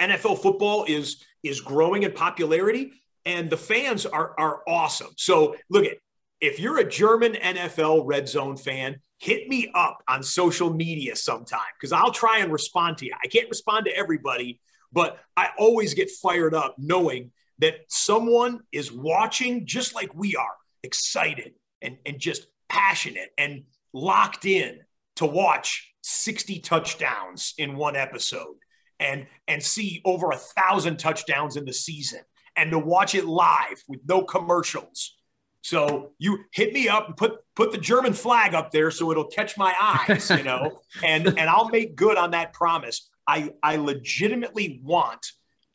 NFL 0.00 0.42
football 0.42 0.84
is 0.84 1.24
is 1.42 1.60
growing 1.60 2.02
in 2.02 2.12
popularity, 2.12 2.92
and 3.24 3.48
the 3.48 3.56
fans 3.56 4.06
are 4.06 4.34
are 4.38 4.62
awesome. 4.66 5.12
So 5.16 5.56
look 5.70 5.84
at 5.84 5.98
if 6.40 6.58
you're 6.58 6.78
a 6.78 6.88
German 6.88 7.34
NFL 7.34 8.02
red 8.04 8.28
zone 8.28 8.56
fan, 8.56 9.00
hit 9.18 9.48
me 9.48 9.70
up 9.74 10.02
on 10.08 10.24
social 10.24 10.74
media 10.74 11.14
sometime 11.14 11.60
because 11.78 11.92
I'll 11.92 12.10
try 12.10 12.38
and 12.38 12.52
respond 12.52 12.98
to 12.98 13.06
you. 13.06 13.12
I 13.22 13.28
can't 13.28 13.48
respond 13.48 13.86
to 13.86 13.96
everybody, 13.96 14.60
but 14.92 15.20
I 15.36 15.50
always 15.56 15.94
get 15.94 16.10
fired 16.10 16.54
up 16.54 16.74
knowing 16.78 17.30
that 17.60 17.76
someone 17.86 18.60
is 18.72 18.90
watching 18.90 19.66
just 19.66 19.94
like 19.94 20.12
we 20.16 20.34
are, 20.34 20.56
excited 20.82 21.54
and, 21.80 21.98
and 22.06 22.18
just 22.18 22.46
passionate 22.68 23.30
and 23.38 23.64
locked 23.92 24.44
in 24.44 24.80
to 25.16 25.26
watch 25.26 25.92
60 26.02 26.60
touchdowns 26.60 27.54
in 27.58 27.76
one 27.76 27.96
episode 27.96 28.56
and 28.98 29.26
and 29.48 29.62
see 29.62 30.00
over 30.04 30.30
a 30.30 30.36
thousand 30.36 30.98
touchdowns 30.98 31.56
in 31.56 31.64
the 31.64 31.72
season 31.72 32.20
and 32.56 32.70
to 32.70 32.78
watch 32.78 33.14
it 33.14 33.26
live 33.26 33.82
with 33.88 34.00
no 34.06 34.22
commercials. 34.22 35.16
So 35.62 36.12
you 36.18 36.40
hit 36.52 36.72
me 36.72 36.88
up 36.88 37.06
and 37.06 37.16
put 37.16 37.34
put 37.54 37.72
the 37.72 37.78
German 37.78 38.12
flag 38.12 38.54
up 38.54 38.70
there 38.70 38.90
so 38.90 39.10
it'll 39.10 39.26
catch 39.26 39.56
my 39.56 39.74
eyes, 39.80 40.30
you 40.30 40.42
know, 40.42 40.80
and 41.04 41.26
and 41.26 41.40
I'll 41.40 41.68
make 41.68 41.94
good 41.94 42.16
on 42.16 42.32
that 42.32 42.52
promise. 42.52 43.08
I 43.26 43.50
I 43.62 43.76
legitimately 43.76 44.80
want 44.82 45.24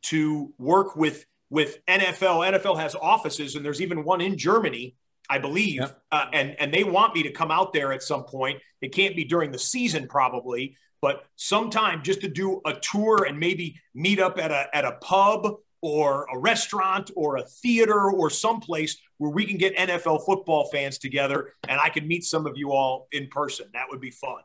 to 0.02 0.52
work 0.58 0.94
with 0.94 1.24
with 1.50 1.84
NFL. 1.86 2.52
NFL 2.52 2.78
has 2.78 2.94
offices, 2.94 3.54
and 3.54 3.64
there's 3.64 3.80
even 3.80 4.04
one 4.04 4.20
in 4.20 4.36
Germany, 4.36 4.96
I 5.28 5.38
believe, 5.38 5.80
yep. 5.80 6.02
uh, 6.12 6.26
and 6.32 6.56
and 6.60 6.72
they 6.72 6.84
want 6.84 7.14
me 7.14 7.22
to 7.24 7.30
come 7.30 7.50
out 7.50 7.72
there 7.72 7.92
at 7.92 8.02
some 8.02 8.24
point. 8.24 8.60
It 8.80 8.92
can't 8.92 9.16
be 9.16 9.24
during 9.24 9.50
the 9.50 9.58
season, 9.58 10.08
probably, 10.08 10.76
but 11.00 11.24
sometime 11.36 12.02
just 12.02 12.20
to 12.22 12.28
do 12.28 12.60
a 12.64 12.74
tour 12.74 13.24
and 13.24 13.38
maybe 13.38 13.80
meet 13.94 14.20
up 14.20 14.38
at 14.38 14.50
a 14.50 14.68
at 14.74 14.84
a 14.84 14.92
pub 15.00 15.56
or 15.80 16.26
a 16.32 16.38
restaurant 16.38 17.10
or 17.14 17.36
a 17.36 17.42
theater 17.42 18.10
or 18.10 18.30
someplace 18.30 18.96
where 19.18 19.30
we 19.30 19.44
can 19.44 19.56
get 19.56 19.76
NFL 19.76 20.24
football 20.24 20.68
fans 20.72 20.98
together 20.98 21.54
and 21.68 21.80
I 21.80 21.88
can 21.88 22.06
meet 22.06 22.24
some 22.24 22.46
of 22.46 22.56
you 22.56 22.72
all 22.72 23.08
in 23.12 23.28
person. 23.28 23.66
That 23.72 23.86
would 23.90 24.00
be 24.00 24.10
fun. 24.10 24.42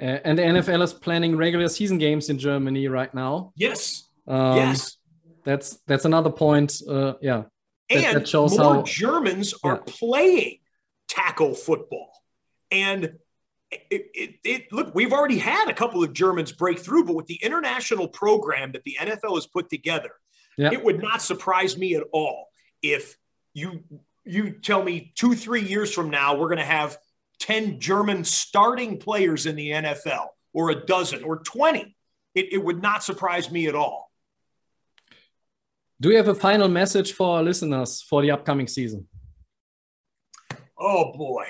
Uh, 0.00 0.18
and 0.24 0.38
the 0.38 0.42
NFL 0.42 0.82
is 0.82 0.92
planning 0.92 1.36
regular 1.36 1.68
season 1.68 1.98
games 1.98 2.30
in 2.30 2.38
Germany 2.38 2.88
right 2.88 3.12
now. 3.14 3.52
Yes. 3.54 4.08
Um, 4.26 4.56
yes. 4.56 4.96
That's 5.44 5.78
that's 5.86 6.04
another 6.04 6.30
point. 6.30 6.80
Uh, 6.88 7.14
yeah. 7.20 7.44
That, 7.88 8.04
and 8.04 8.16
that 8.18 8.28
shows 8.28 8.56
more 8.56 8.74
how 8.74 8.82
Germans 8.82 9.54
are 9.64 9.82
yeah. 9.84 9.92
playing 9.98 10.58
tackle 11.08 11.54
football. 11.54 12.12
And 12.70 13.18
it, 13.72 14.10
it, 14.14 14.34
it, 14.44 14.72
look, 14.72 14.94
we've 14.94 15.12
already 15.12 15.38
had 15.38 15.68
a 15.68 15.74
couple 15.74 16.02
of 16.02 16.12
Germans 16.12 16.52
break 16.52 16.78
through, 16.78 17.04
but 17.04 17.16
with 17.16 17.26
the 17.26 17.38
international 17.42 18.08
program 18.08 18.72
that 18.72 18.84
the 18.84 18.96
NFL 19.00 19.34
has 19.34 19.46
put 19.46 19.70
together, 19.70 20.10
it 20.72 20.84
would 20.84 21.00
not 21.00 21.22
surprise 21.22 21.76
me 21.76 21.94
at 21.94 22.04
all 22.12 22.48
if 22.82 23.16
you 23.54 23.82
you 24.24 24.52
tell 24.52 24.82
me 24.82 25.12
two 25.16 25.34
three 25.34 25.62
years 25.62 25.92
from 25.92 26.10
now 26.10 26.36
we're 26.36 26.48
going 26.48 26.58
to 26.58 26.64
have 26.64 26.96
10 27.40 27.80
german 27.80 28.24
starting 28.24 28.98
players 28.98 29.46
in 29.46 29.56
the 29.56 29.70
nfl 29.70 30.26
or 30.52 30.70
a 30.70 30.86
dozen 30.86 31.22
or 31.24 31.38
20 31.38 31.96
it, 32.34 32.52
it 32.52 32.62
would 32.62 32.82
not 32.82 33.02
surprise 33.02 33.50
me 33.50 33.66
at 33.66 33.74
all 33.74 34.09
do 36.00 36.10
you 36.10 36.16
have 36.16 36.28
a 36.28 36.34
final 36.34 36.68
message 36.68 37.12
for 37.12 37.36
our 37.36 37.42
listeners 37.42 38.00
for 38.02 38.22
the 38.22 38.30
upcoming 38.30 38.66
season? 38.66 39.06
Oh 40.78 41.12
boy. 41.12 41.46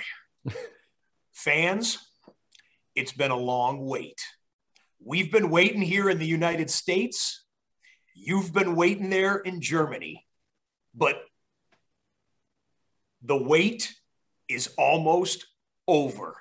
Fans 1.33 1.99
it's 2.95 3.13
been 3.13 3.31
a 3.31 3.37
long 3.37 3.87
wait. 3.87 4.21
We've 5.03 5.33
been 5.33 5.51
waiting 5.51 5.81
here 5.81 6.11
in 6.11 6.19
the 6.19 6.27
united 6.27 6.71
states. 6.71 7.45
You've 8.15 8.53
been 8.53 8.77
waiting 8.77 9.09
there 9.09 9.37
in 9.39 9.61
Germany, 9.61 10.27
but 10.95 11.23
the 13.23 13.37
wait 13.37 13.95
is 14.49 14.69
almost 14.77 15.47
over. 15.87 16.37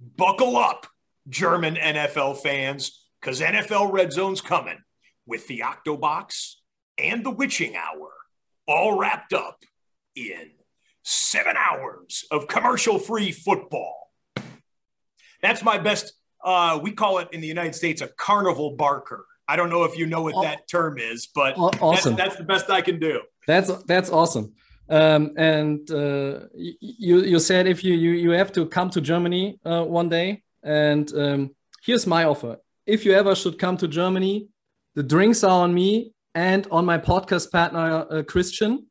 Buckle 0.00 0.56
up, 0.56 0.86
German 1.28 1.74
NFL 1.74 2.38
fans, 2.38 3.04
because 3.20 3.40
NFL 3.40 3.92
Red 3.92 4.12
Zone's 4.12 4.40
coming 4.40 4.78
with 5.26 5.48
the 5.48 5.64
Octobox 5.64 6.57
and 6.98 7.24
the 7.24 7.30
Witching 7.30 7.76
Hour 7.76 8.10
all 8.66 8.98
wrapped 8.98 9.32
up 9.32 9.64
in 10.14 10.50
seven 11.02 11.54
hours 11.56 12.24
of 12.30 12.48
commercial 12.48 12.98
free 12.98 13.32
football. 13.32 14.12
That's 15.40 15.62
my 15.62 15.78
best. 15.78 16.12
Uh, 16.44 16.78
we 16.82 16.92
call 16.92 17.18
it 17.18 17.28
in 17.32 17.40
the 17.40 17.46
United 17.46 17.74
States 17.74 18.02
a 18.02 18.08
carnival 18.08 18.76
barker. 18.76 19.24
I 19.46 19.56
don't 19.56 19.70
know 19.70 19.84
if 19.84 19.96
you 19.96 20.06
know 20.06 20.22
what 20.22 20.42
that 20.42 20.68
term 20.68 20.98
is, 20.98 21.28
but 21.34 21.56
awesome. 21.56 22.16
That's, 22.16 22.34
that's, 22.34 22.36
the 22.36 22.44
best 22.44 22.68
I 22.68 22.82
can 22.82 22.98
do. 22.98 23.22
That's 23.46 23.72
that's 23.84 24.10
awesome. 24.10 24.52
Um, 24.90 25.32
and 25.36 25.90
uh, 25.90 26.40
you 26.54 27.22
you 27.22 27.38
said 27.38 27.66
if 27.66 27.82
you 27.82 27.94
you 27.94 28.10
you 28.10 28.30
have 28.32 28.52
to 28.52 28.66
come 28.66 28.90
to 28.90 29.00
Germany 29.00 29.58
uh, 29.64 29.84
one 29.84 30.10
day, 30.10 30.42
and 30.62 31.10
um, 31.14 31.50
here's 31.82 32.06
my 32.06 32.24
offer: 32.24 32.58
if 32.86 33.06
you 33.06 33.12
ever 33.12 33.34
should 33.34 33.58
come 33.58 33.78
to 33.78 33.88
Germany, 33.88 34.48
the 34.94 35.02
drinks 35.02 35.42
are 35.44 35.62
on 35.62 35.72
me 35.72 36.12
and 36.34 36.66
on 36.70 36.84
my 36.84 36.98
podcast 36.98 37.50
partner 37.50 38.06
uh, 38.10 38.22
Christian. 38.22 38.86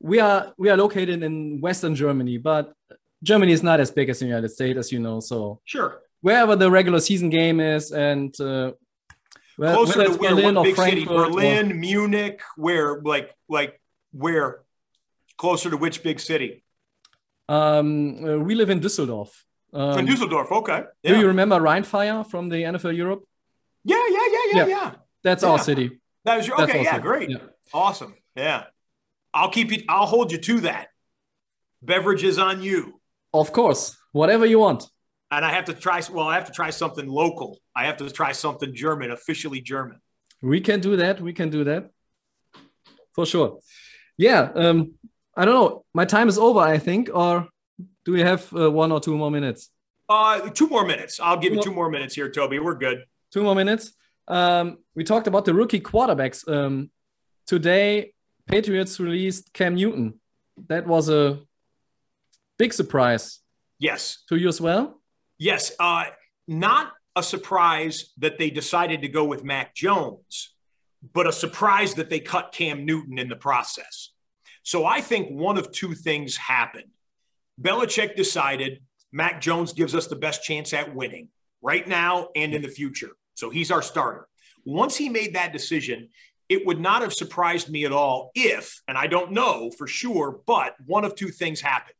We 0.00 0.20
are 0.20 0.52
we 0.58 0.68
are 0.68 0.76
located 0.76 1.22
in 1.22 1.60
Western 1.60 1.94
Germany, 1.94 2.36
but 2.38 2.74
Germany 3.22 3.52
is 3.52 3.62
not 3.62 3.80
as 3.80 3.90
big 3.90 4.10
as 4.10 4.18
the 4.18 4.26
United 4.26 4.50
States, 4.50 4.78
as 4.78 4.92
you 4.92 5.00
know. 5.00 5.20
So 5.20 5.60
sure, 5.64 6.02
wherever 6.20 6.54
the 6.54 6.70
regular 6.70 7.00
season 7.00 7.30
game 7.30 7.60
is, 7.60 7.92
and 7.92 8.38
uh, 8.40 8.72
well, 9.58 9.84
Closer 9.84 10.04
to 10.04 10.10
where? 10.18 10.34
Berlin 10.34 10.62
big 10.62 10.76
city? 10.76 11.04
Berlin, 11.04 11.72
or... 11.72 11.74
Munich. 11.74 12.42
Where? 12.56 13.00
Like 13.00 13.34
like 13.48 13.80
where? 14.12 14.60
Closer 15.38 15.70
to 15.70 15.76
which 15.76 16.02
big 16.02 16.20
city? 16.20 16.62
Um, 17.48 18.24
uh, 18.24 18.38
we 18.38 18.54
live 18.54 18.70
in 18.70 18.80
Düsseldorf. 18.80 19.30
Um, 19.72 19.98
in 19.98 20.06
Düsseldorf, 20.06 20.50
okay. 20.50 20.84
Yeah. 21.02 21.12
Do 21.12 21.20
you 21.20 21.26
remember 21.26 21.56
Rheinfire 21.60 22.28
from 22.28 22.48
the 22.48 22.56
NFL 22.56 22.96
Europe? 22.96 23.24
Yeah, 23.84 24.02
yeah, 24.08 24.18
yeah, 24.18 24.38
yeah, 24.52 24.56
yeah. 24.56 24.66
yeah. 24.66 24.92
That's 25.22 25.42
yeah. 25.42 25.50
our 25.50 25.58
city. 25.58 26.00
That 26.26 26.36
was 26.36 26.46
your 26.46 26.60
okay. 26.62 26.82
Yeah, 26.82 26.98
great. 26.98 27.30
Yeah. 27.30 27.38
Awesome. 27.72 28.14
Yeah, 28.36 28.64
I'll 29.32 29.50
keep 29.50 29.72
you. 29.72 29.82
I'll 29.88 30.06
hold 30.06 30.30
you 30.32 30.38
to 30.38 30.60
that. 30.60 30.88
Beverages 31.80 32.38
on 32.38 32.62
you. 32.62 33.00
Of 33.32 33.52
course, 33.52 33.96
whatever 34.12 34.44
you 34.44 34.58
want 34.58 34.90
and 35.30 35.44
I 35.44 35.52
have 35.52 35.64
to 35.66 35.74
try. 35.74 36.00
Well, 36.10 36.28
I 36.28 36.34
have 36.34 36.46
to 36.46 36.52
try 36.52 36.70
something 36.70 37.06
local. 37.06 37.58
I 37.74 37.86
have 37.86 37.96
to 37.98 38.10
try 38.10 38.32
something 38.32 38.74
German, 38.74 39.10
officially 39.10 39.60
German. 39.60 40.00
We 40.42 40.60
can 40.60 40.80
do 40.80 40.96
that. 40.96 41.20
We 41.20 41.32
can 41.32 41.50
do 41.50 41.64
that 41.64 41.90
for 43.12 43.26
sure. 43.26 43.58
Yeah. 44.16 44.50
Um, 44.54 44.92
I 45.36 45.44
don't 45.44 45.54
know. 45.54 45.84
My 45.92 46.04
time 46.04 46.28
is 46.28 46.38
over. 46.38 46.60
I 46.60 46.78
think, 46.78 47.10
or 47.12 47.48
do 48.04 48.12
we 48.12 48.20
have 48.20 48.52
uh, 48.54 48.70
one 48.70 48.92
or 48.92 49.00
two 49.00 49.16
more 49.16 49.30
minutes? 49.30 49.70
Uh, 50.08 50.48
two 50.50 50.68
more 50.68 50.86
minutes. 50.86 51.18
I'll 51.20 51.36
give 51.36 51.52
two 51.52 51.56
you 51.56 51.62
two 51.64 51.72
more 51.72 51.90
minutes 51.90 52.14
here, 52.14 52.30
Toby. 52.30 52.58
We're 52.58 52.76
good. 52.76 53.04
Two 53.32 53.42
more 53.42 53.54
minutes. 53.54 53.92
Um, 54.28 54.78
we 54.94 55.04
talked 55.04 55.26
about 55.26 55.44
the 55.44 55.54
rookie 55.54 55.80
quarterbacks. 55.80 56.46
Um, 56.48 56.90
today, 57.46 58.12
Patriots 58.46 58.98
released 59.00 59.52
Cam 59.52 59.74
Newton. 59.74 60.20
That 60.68 60.86
was 60.86 61.08
a 61.08 61.40
big 62.58 62.72
surprise. 62.72 63.40
Yes. 63.78 64.22
To 64.28 64.36
you 64.36 64.48
as 64.48 64.60
well? 64.60 65.00
Yes, 65.38 65.72
uh, 65.78 66.04
not 66.48 66.92
a 67.14 67.22
surprise 67.22 68.12
that 68.18 68.38
they 68.38 68.50
decided 68.50 69.02
to 69.02 69.08
go 69.08 69.24
with 69.24 69.44
Mac 69.44 69.74
Jones, 69.74 70.54
but 71.12 71.26
a 71.26 71.32
surprise 71.32 71.94
that 71.94 72.10
they 72.10 72.20
cut 72.20 72.52
Cam 72.52 72.84
Newton 72.84 73.18
in 73.18 73.28
the 73.28 73.36
process. 73.36 74.10
So 74.62 74.84
I 74.84 75.00
think 75.00 75.28
one 75.30 75.58
of 75.58 75.70
two 75.70 75.94
things 75.94 76.36
happened. 76.36 76.90
Belichick 77.60 78.16
decided 78.16 78.80
Mac 79.12 79.40
Jones 79.40 79.72
gives 79.72 79.94
us 79.94 80.08
the 80.08 80.16
best 80.16 80.42
chance 80.42 80.72
at 80.72 80.94
winning 80.94 81.28
right 81.62 81.86
now 81.86 82.28
and 82.34 82.54
in 82.54 82.62
the 82.62 82.68
future. 82.68 83.10
So 83.36 83.50
he's 83.50 83.70
our 83.70 83.82
starter. 83.82 84.26
Once 84.64 84.96
he 84.96 85.08
made 85.08 85.34
that 85.34 85.52
decision, 85.52 86.08
it 86.48 86.66
would 86.66 86.80
not 86.80 87.02
have 87.02 87.12
surprised 87.12 87.68
me 87.68 87.84
at 87.84 87.92
all 87.92 88.30
if, 88.34 88.82
and 88.88 88.96
I 88.96 89.06
don't 89.06 89.32
know 89.32 89.70
for 89.70 89.86
sure, 89.86 90.40
but 90.46 90.74
one 90.84 91.04
of 91.04 91.14
two 91.14 91.28
things 91.28 91.60
happened. 91.60 91.94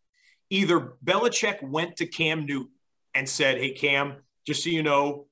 Either 0.50 0.94
Belichick 1.04 1.62
went 1.62 1.96
to 1.96 2.06
Cam 2.06 2.46
Newton 2.46 2.72
and 3.14 3.28
said, 3.28 3.58
Hey, 3.58 3.72
Cam, 3.72 4.16
just 4.46 4.64
so 4.64 4.70
you 4.70 4.82
know, 4.82 5.26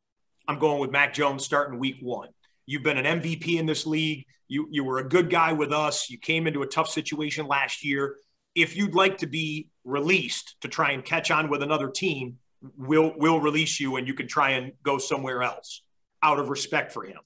I'm 0.47 0.59
going 0.59 0.81
with 0.81 0.91
Mac 0.91 1.15
Jones 1.15 1.45
starting 1.45 1.79
week 1.79 1.97
one. 2.01 2.29
You've 2.67 2.83
been 2.83 2.99
an 2.99 3.21
MVP 3.21 3.59
in 3.59 3.67
this 3.67 3.87
league. 3.87 4.27
You, 4.49 4.69
you 4.71 4.85
were 4.85 4.99
a 4.99 5.09
good 5.09 5.31
guy 5.31 5.53
with 5.53 5.73
us. 5.73 6.11
You 6.11 6.19
came 6.19 6.47
into 6.47 6.63
a 6.63 6.67
tough 6.67 6.89
situation 6.89 7.47
last 7.47 7.85
year. 7.85 8.17
if 8.55 8.77
you'd 8.77 8.95
like 8.95 9.19
to 9.19 9.27
be 9.27 9.69
released 9.85 10.57
to 10.61 10.69
try 10.69 10.93
and 10.93 11.05
catch 11.05 11.31
on 11.31 11.49
with 11.49 11.63
another 11.63 11.89
team, 11.89 12.39
we'll 12.77 13.13
we'll 13.17 13.41
release 13.41 13.79
you 13.79 13.97
and 13.97 14.07
you 14.07 14.15
can 14.15 14.27
try 14.27 14.51
and 14.51 14.73
go 14.83 14.99
somewhere 14.99 15.43
else 15.43 15.83
out 16.25 16.41
of 16.41 16.49
respect 16.49 16.91
for 16.91 17.05
him. 17.05 17.21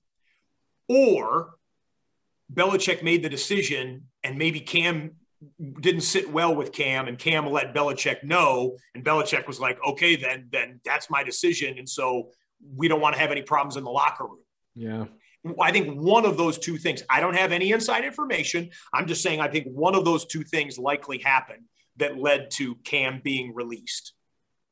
Or 0.88 1.54
Belichick 2.52 3.02
made 3.02 3.22
the 3.22 3.28
decision 3.28 4.08
and 4.24 4.36
maybe 4.36 4.60
Cam 4.60 5.12
didn't 5.80 6.00
sit 6.00 6.30
well 6.30 6.54
with 6.54 6.72
Cam 6.72 7.06
and 7.06 7.16
Cam 7.16 7.46
let 7.46 7.72
Belichick 7.72 8.24
know 8.24 8.76
and 8.94 9.04
Belichick 9.04 9.46
was 9.46 9.60
like, 9.60 9.78
"Okay, 9.86 10.16
then 10.16 10.48
then 10.50 10.80
that's 10.84 11.08
my 11.08 11.22
decision." 11.22 11.78
And 11.78 11.88
so 11.88 12.32
we 12.74 12.88
don't 12.88 13.00
want 13.00 13.14
to 13.14 13.20
have 13.20 13.30
any 13.30 13.42
problems 13.42 13.76
in 13.76 13.84
the 13.84 13.90
locker 13.90 14.24
room. 14.24 14.42
Yeah. 14.74 15.04
I 15.60 15.70
think 15.70 15.96
one 15.96 16.26
of 16.26 16.36
those 16.36 16.58
two 16.58 16.76
things, 16.76 17.04
I 17.08 17.20
don't 17.20 17.36
have 17.36 17.52
any 17.52 17.70
inside 17.70 18.04
information. 18.04 18.70
I'm 18.92 19.06
just 19.06 19.22
saying 19.22 19.40
I 19.40 19.48
think 19.48 19.68
one 19.68 19.94
of 19.94 20.04
those 20.04 20.26
two 20.26 20.42
things 20.42 20.76
likely 20.76 21.18
happened 21.18 21.64
that 21.98 22.18
led 22.18 22.50
to 22.52 22.74
Cam 22.76 23.20
being 23.22 23.54
released. 23.54 24.14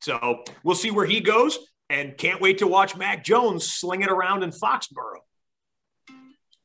So 0.01 0.43
we'll 0.65 0.75
see 0.75 0.91
where 0.91 1.07
he 1.07 1.21
goes 1.21 1.59
and 1.89 2.17
can't 2.17 2.41
wait 2.41 2.59
to 2.59 2.67
watch 2.67 2.97
Mac 2.97 3.25
Jones 3.25 3.71
sling 3.71 4.03
it 4.03 4.11
around 4.11 4.43
in 4.43 4.51
Foxborough. 4.51 5.21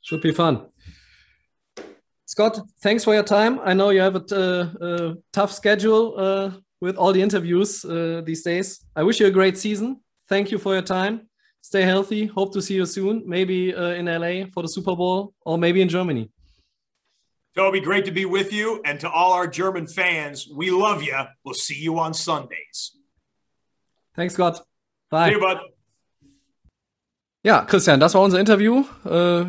Should 0.02 0.22
be 0.22 0.32
fun. 0.32 0.68
Scott, 2.26 2.60
thanks 2.82 3.04
for 3.04 3.14
your 3.14 3.24
time. 3.24 3.60
I 3.64 3.74
know 3.74 3.90
you 3.90 4.02
have 4.02 4.16
a, 4.16 4.24
uh, 4.32 4.86
a 4.86 5.16
tough 5.34 5.52
schedule 5.52 6.16
uh, 6.18 6.52
with 6.80 6.96
all 6.96 7.12
the 7.12 7.22
interviews 7.22 7.84
uh, 7.84 8.22
these 8.26 8.42
days. 8.42 8.86
I 8.96 9.04
wish 9.04 9.20
you 9.20 9.28
a 9.28 9.32
great 9.32 9.58
season. 9.58 10.00
Thank 10.30 10.50
you 10.50 10.58
for 10.58 10.74
your 10.74 10.82
time. 10.82 11.30
Stay 11.62 11.84
healthy. 11.84 12.26
Hope 12.26 12.54
to 12.54 12.62
see 12.62 12.76
you 12.76 12.86
soon, 12.86 13.24
maybe 13.26 13.76
uh, 13.76 13.90
in 13.90 14.06
LA 14.06 14.46
for 14.52 14.64
the 14.64 14.70
Super 14.70 14.96
Bowl 14.96 15.34
or 15.46 15.58
maybe 15.58 15.82
in 15.82 15.90
Germany. 15.90 16.32
Toby, 17.56 17.82
great 17.82 18.06
to 18.06 18.12
be 18.12 18.26
with 18.26 18.54
you. 18.54 18.82
And 18.86 19.00
to 19.02 19.10
all 19.10 19.34
our 19.34 19.46
German 19.46 19.86
fans, 19.86 20.48
we 20.48 20.72
love 20.72 21.04
you. 21.04 21.18
We'll 21.44 21.54
see 21.54 21.76
you 21.76 22.00
on 22.00 22.14
Sundays. 22.14 22.96
Thanks, 24.16 24.34
Scott. 24.36 24.62
Bye. 25.12 25.26
See 25.26 25.34
you, 25.34 25.40
bud. 25.40 25.60
Ja, 27.44 27.66
Christian, 27.66 28.00
das 28.00 28.14
war 28.14 28.22
unser 28.22 28.40
Interview. 28.40 28.84
Äh, 29.04 29.46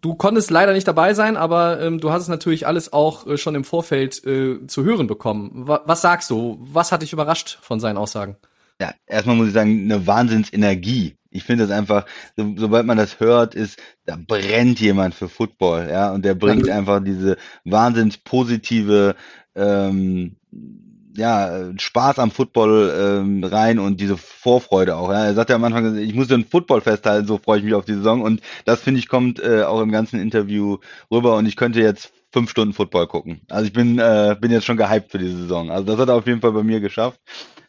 du 0.00 0.14
konntest 0.16 0.50
leider 0.50 0.72
nicht 0.72 0.88
dabei 0.88 1.14
sein, 1.14 1.36
aber 1.36 1.80
ähm, 1.80 2.00
du 2.00 2.10
hast 2.10 2.22
es 2.22 2.28
natürlich 2.28 2.66
alles 2.66 2.92
auch 2.92 3.26
äh, 3.26 3.38
schon 3.38 3.54
im 3.54 3.62
Vorfeld 3.62 4.24
äh, 4.26 4.66
zu 4.66 4.82
hören 4.82 5.06
bekommen. 5.06 5.52
Was 5.66 6.02
sagst 6.02 6.28
du? 6.30 6.58
Was 6.60 6.90
hat 6.90 7.02
dich 7.02 7.12
überrascht 7.12 7.58
von 7.62 7.78
seinen 7.78 7.98
Aussagen? 7.98 8.36
Ja, 8.80 8.92
erstmal 9.06 9.36
muss 9.36 9.48
ich 9.48 9.54
sagen, 9.54 9.84
eine 9.84 10.06
Wahnsinnsenergie. 10.08 11.16
Ich 11.30 11.44
finde 11.44 11.66
das 11.66 11.76
einfach, 11.76 12.04
so, 12.36 12.52
sobald 12.56 12.84
man 12.84 12.96
das 12.96 13.20
hört, 13.20 13.54
ist, 13.54 13.78
da 14.06 14.16
brennt 14.16 14.80
jemand 14.80 15.14
für 15.14 15.28
Football, 15.28 15.88
ja, 15.90 16.12
und 16.12 16.24
der 16.24 16.34
bringt 16.34 16.68
einfach 16.68 17.02
diese 17.02 17.36
wahnsinns 17.64 18.18
positive 18.18 19.14
ähm, 19.54 20.36
ja, 21.16 21.70
Spaß 21.76 22.18
am 22.18 22.30
Football 22.30 22.92
ähm, 22.96 23.44
rein 23.44 23.78
und 23.78 24.00
diese 24.00 24.16
Vorfreude 24.16 24.96
auch. 24.96 25.10
Ja. 25.10 25.26
Er 25.26 25.34
sagt 25.34 25.50
ja 25.50 25.56
am 25.56 25.64
Anfang, 25.64 25.96
ich 25.96 26.14
muss 26.14 26.28
den 26.28 26.44
Football 26.44 26.80
festhalten, 26.80 27.26
so 27.26 27.38
freue 27.38 27.58
ich 27.58 27.64
mich 27.64 27.74
auf 27.74 27.84
die 27.84 27.94
Saison. 27.94 28.22
Und 28.22 28.40
das, 28.64 28.80
finde 28.80 28.98
ich, 29.00 29.08
kommt 29.08 29.40
äh, 29.40 29.62
auch 29.62 29.80
im 29.80 29.92
ganzen 29.92 30.20
Interview 30.20 30.78
rüber. 31.10 31.36
Und 31.36 31.46
ich 31.46 31.56
könnte 31.56 31.80
jetzt 31.80 32.12
fünf 32.32 32.50
Stunden 32.50 32.74
Football 32.74 33.06
gucken. 33.06 33.40
Also 33.48 33.66
ich 33.66 33.72
bin, 33.72 33.98
äh, 33.98 34.36
bin 34.40 34.50
jetzt 34.50 34.64
schon 34.64 34.76
gehypt 34.76 35.12
für 35.12 35.18
diese 35.18 35.36
Saison. 35.42 35.70
Also 35.70 35.84
das 35.84 35.98
hat 35.98 36.08
er 36.08 36.16
auf 36.16 36.26
jeden 36.26 36.40
Fall 36.40 36.52
bei 36.52 36.64
mir 36.64 36.80
geschafft, 36.80 37.20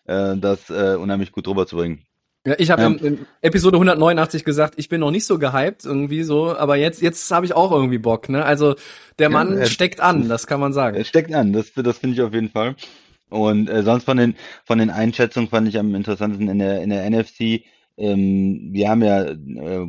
äh, 0.05 0.35
das 0.37 0.69
äh, 0.69 0.95
unheimlich 0.95 1.31
gut 1.31 1.47
rüberzubringen. 1.47 2.01
Ja, 2.47 2.55
ich 2.59 2.69
habe 2.69 2.81
ja. 2.83 2.87
in, 2.89 2.97
in, 2.99 3.25
Episode 3.41 3.77
189 3.77 4.43
gesagt, 4.43 4.75
ich 4.77 4.87
bin 4.87 4.99
noch 5.01 5.09
nicht 5.09 5.25
so 5.25 5.39
gehypt 5.39 5.83
irgendwie 5.83 6.21
so, 6.23 6.55
aber 6.55 6.75
jetzt 6.75 7.01
jetzt 7.01 7.29
habe 7.31 7.45
ich 7.45 7.55
auch 7.55 7.71
irgendwie 7.71 7.97
Bock. 7.97 8.29
Ne? 8.29 8.45
Also 8.45 8.75
der 9.17 9.29
Mann 9.29 9.57
ja, 9.57 9.65
steckt 9.65 9.99
an, 9.99 10.29
das 10.29 10.45
kann 10.45 10.59
man 10.59 10.71
sagen. 10.71 10.95
Er 10.95 11.05
steckt 11.05 11.33
an, 11.33 11.53
das, 11.53 11.73
das 11.73 11.97
finde 11.97 12.15
ich 12.15 12.21
auf 12.21 12.33
jeden 12.33 12.49
Fall. 12.49 12.75
Und 13.35 13.69
äh, 13.69 13.83
sonst 13.83 14.05
von 14.05 14.17
den 14.17 14.35
von 14.63 14.79
den 14.79 14.89
Einschätzungen 14.89 15.49
fand 15.49 15.67
ich 15.67 15.77
am 15.77 15.93
interessantesten 15.93 16.47
in 16.47 16.59
der 16.59 16.81
in 16.81 16.89
der 16.89 17.09
NFC. 17.09 17.63
Ähm, 17.97 18.69
wir 18.71 18.89
haben 18.89 19.03
ja 19.03 19.23
äh, 19.23 19.35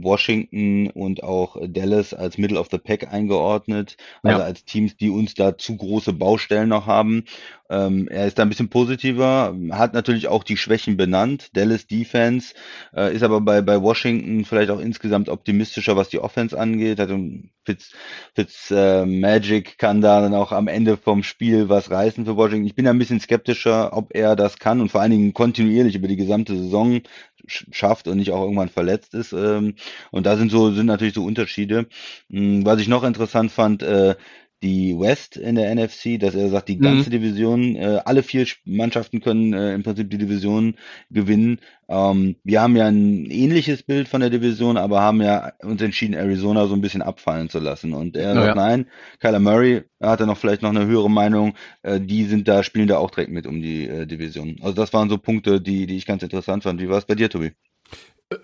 Washington 0.02 0.90
und 0.90 1.24
auch 1.24 1.56
Dallas 1.68 2.14
als 2.14 2.38
Middle 2.38 2.58
of 2.58 2.68
the 2.70 2.78
Pack 2.78 3.12
eingeordnet, 3.12 3.96
also 4.22 4.38
ja. 4.38 4.44
als 4.44 4.64
Teams, 4.64 4.96
die 4.96 5.10
uns 5.10 5.34
da 5.34 5.58
zu 5.58 5.76
große 5.76 6.12
Baustellen 6.12 6.68
noch 6.68 6.86
haben. 6.86 7.24
Ähm, 7.68 8.08
er 8.08 8.26
ist 8.26 8.38
da 8.38 8.42
ein 8.42 8.48
bisschen 8.48 8.68
positiver, 8.68 9.56
hat 9.70 9.94
natürlich 9.94 10.28
auch 10.28 10.44
die 10.44 10.56
Schwächen 10.56 10.96
benannt. 10.96 11.50
Dallas 11.54 11.86
Defense 11.86 12.54
äh, 12.94 13.14
ist 13.14 13.22
aber 13.22 13.40
bei, 13.40 13.62
bei 13.62 13.80
Washington 13.80 14.44
vielleicht 14.44 14.70
auch 14.70 14.80
insgesamt 14.80 15.28
optimistischer, 15.28 15.96
was 15.96 16.08
die 16.08 16.20
Offense 16.20 16.58
angeht. 16.58 17.00
Also 17.00 17.18
Fitz, 17.64 17.92
Fitz 18.34 18.70
äh, 18.70 19.04
Magic 19.04 19.78
kann 19.78 20.00
da 20.00 20.20
dann 20.20 20.34
auch 20.34 20.52
am 20.52 20.68
Ende 20.68 20.96
vom 20.96 21.22
Spiel 21.22 21.68
was 21.68 21.90
reißen 21.90 22.24
für 22.24 22.36
Washington. 22.36 22.66
Ich 22.66 22.74
bin 22.74 22.84
da 22.84 22.92
ein 22.92 22.98
bisschen 22.98 23.20
skeptischer, 23.20 23.96
ob 23.96 24.14
er 24.14 24.36
das 24.36 24.58
kann 24.58 24.80
und 24.80 24.90
vor 24.90 25.00
allen 25.00 25.10
Dingen 25.10 25.34
kontinuierlich 25.34 25.96
über 25.96 26.08
die 26.08 26.16
gesamte 26.16 26.56
Saison 26.56 27.00
schafft 27.48 28.08
und 28.08 28.18
nicht 28.18 28.30
auch 28.30 28.42
irgendwann 28.42 28.68
verletzt 28.68 29.14
ist. 29.14 29.32
Ähm, 29.32 29.74
und 30.10 30.26
da 30.26 30.36
sind 30.36 30.50
so 30.50 30.72
sind 30.72 30.86
natürlich 30.86 31.14
so 31.14 31.24
Unterschiede. 31.24 31.86
Hm, 32.30 32.64
was 32.64 32.80
ich 32.80 32.88
noch 32.88 33.04
interessant 33.04 33.50
fand, 33.50 33.82
äh, 33.82 34.16
die 34.62 34.98
West 34.98 35.36
in 35.36 35.54
der 35.56 35.74
NFC, 35.74 36.18
dass 36.18 36.34
er 36.34 36.48
sagt, 36.48 36.68
die 36.68 36.78
ganze 36.78 37.10
mhm. 37.10 37.12
Division, 37.12 37.76
äh, 37.76 38.00
alle 38.04 38.22
vier 38.22 38.46
Mannschaften 38.64 39.20
können 39.20 39.52
äh, 39.52 39.74
im 39.74 39.82
Prinzip 39.82 40.08
die 40.10 40.18
Division 40.18 40.76
gewinnen. 41.10 41.60
Ähm, 41.88 42.36
wir 42.42 42.62
haben 42.62 42.74
ja 42.74 42.86
ein 42.86 43.26
ähnliches 43.30 43.82
Bild 43.82 44.08
von 44.08 44.20
der 44.20 44.30
Division, 44.30 44.76
aber 44.78 45.02
haben 45.02 45.20
ja 45.20 45.52
uns 45.62 45.82
entschieden, 45.82 46.14
Arizona 46.14 46.66
so 46.66 46.74
ein 46.74 46.80
bisschen 46.80 47.02
abfallen 47.02 47.50
zu 47.50 47.58
lassen. 47.58 47.92
Und 47.92 48.16
er 48.16 48.34
sagt, 48.34 48.46
ja. 48.46 48.54
nein, 48.54 48.86
Kyler 49.20 49.40
Murray 49.40 49.82
hat 50.00 50.20
er 50.20 50.26
noch 50.26 50.38
vielleicht 50.38 50.62
noch 50.62 50.70
eine 50.70 50.86
höhere 50.86 51.10
Meinung, 51.10 51.54
äh, 51.82 52.00
die 52.00 52.24
sind 52.24 52.48
da, 52.48 52.62
spielen 52.62 52.88
da 52.88 52.98
auch 52.98 53.10
direkt 53.10 53.30
mit 53.30 53.46
um 53.46 53.60
die 53.60 53.86
äh, 53.86 54.06
Division. 54.06 54.56
Also 54.62 54.74
das 54.74 54.92
waren 54.94 55.10
so 55.10 55.18
Punkte, 55.18 55.60
die, 55.60 55.86
die 55.86 55.96
ich 55.96 56.06
ganz 56.06 56.22
interessant 56.22 56.62
fand. 56.62 56.80
Wie 56.80 56.88
war 56.88 56.98
es 56.98 57.04
bei 57.04 57.14
dir, 57.14 57.28
Tobi? 57.28 57.52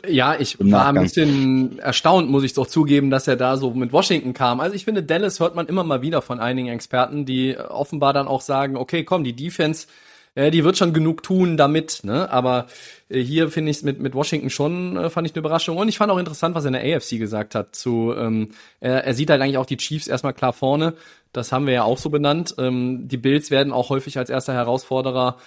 Ja, 0.08 0.38
ich 0.38 0.58
war 0.60 0.86
ein 0.86 1.02
bisschen 1.02 1.80
erstaunt, 1.80 2.30
muss 2.30 2.44
ich 2.44 2.52
doch 2.52 2.68
zugeben, 2.68 3.10
dass 3.10 3.26
er 3.26 3.34
da 3.34 3.56
so 3.56 3.72
mit 3.72 3.92
Washington 3.92 4.32
kam. 4.32 4.60
Also 4.60 4.76
ich 4.76 4.84
finde, 4.84 5.02
Dallas 5.02 5.40
hört 5.40 5.56
man 5.56 5.66
immer 5.66 5.82
mal 5.82 6.02
wieder 6.02 6.22
von 6.22 6.38
einigen 6.38 6.68
Experten, 6.68 7.26
die 7.26 7.58
offenbar 7.58 8.12
dann 8.12 8.28
auch 8.28 8.42
sagen, 8.42 8.76
okay, 8.76 9.02
komm, 9.02 9.24
die 9.24 9.34
Defense, 9.34 9.88
äh, 10.36 10.52
die 10.52 10.62
wird 10.62 10.78
schon 10.78 10.92
genug 10.92 11.24
tun 11.24 11.56
damit, 11.56 12.02
ne? 12.04 12.30
Aber 12.30 12.68
äh, 13.08 13.20
hier 13.20 13.50
finde 13.50 13.72
ich 13.72 13.78
es 13.78 13.82
mit, 13.82 13.98
mit 13.98 14.14
Washington 14.14 14.50
schon, 14.50 14.96
äh, 14.96 15.10
fand 15.10 15.26
ich 15.26 15.34
eine 15.34 15.40
Überraschung. 15.40 15.76
Und 15.76 15.88
ich 15.88 15.98
fand 15.98 16.12
auch 16.12 16.18
interessant, 16.18 16.54
was 16.54 16.64
er 16.64 16.68
in 16.68 16.74
der 16.74 16.96
AFC 16.96 17.18
gesagt 17.18 17.56
hat. 17.56 17.74
Zu, 17.74 18.14
ähm, 18.16 18.50
er, 18.78 19.04
er 19.04 19.14
sieht 19.14 19.30
halt 19.30 19.42
eigentlich 19.42 19.58
auch 19.58 19.66
die 19.66 19.78
Chiefs 19.78 20.06
erstmal 20.06 20.32
klar 20.32 20.52
vorne. 20.52 20.94
Das 21.32 21.50
haben 21.50 21.66
wir 21.66 21.74
ja 21.74 21.82
auch 21.82 21.98
so 21.98 22.08
benannt. 22.08 22.54
Ähm, 22.56 23.08
die 23.08 23.16
Bills 23.16 23.50
werden 23.50 23.72
auch 23.72 23.90
häufig 23.90 24.16
als 24.16 24.30
erster 24.30 24.52
Herausforderer 24.52 25.38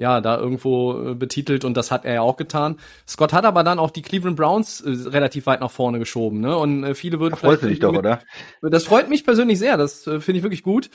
ja, 0.00 0.22
da 0.22 0.38
irgendwo 0.38 1.10
äh, 1.10 1.14
betitelt 1.14 1.62
und 1.66 1.76
das 1.76 1.90
hat 1.90 2.06
er 2.06 2.14
ja 2.14 2.20
auch 2.22 2.38
getan. 2.38 2.76
Scott 3.06 3.34
hat 3.34 3.44
aber 3.44 3.62
dann 3.62 3.78
auch 3.78 3.90
die 3.90 4.00
Cleveland 4.00 4.34
Browns 4.34 4.80
äh, 4.80 4.88
relativ 5.10 5.44
weit 5.44 5.60
nach 5.60 5.70
vorne 5.70 5.98
geschoben, 5.98 6.40
ne? 6.40 6.56
Und 6.56 6.84
äh, 6.84 6.94
viele 6.94 7.20
würden 7.20 7.32
das 7.32 7.40
vielleicht. 7.40 7.60
Freut 7.60 7.70
dich 7.70 7.80
doch, 7.80 7.92
oder? 7.92 8.20
Das 8.62 8.84
freut 8.84 9.10
mich 9.10 9.24
persönlich 9.24 9.58
sehr, 9.58 9.76
das 9.76 10.04
finde 10.04 10.36
ich 10.36 10.42
wirklich 10.42 10.62
gut. 10.62 10.88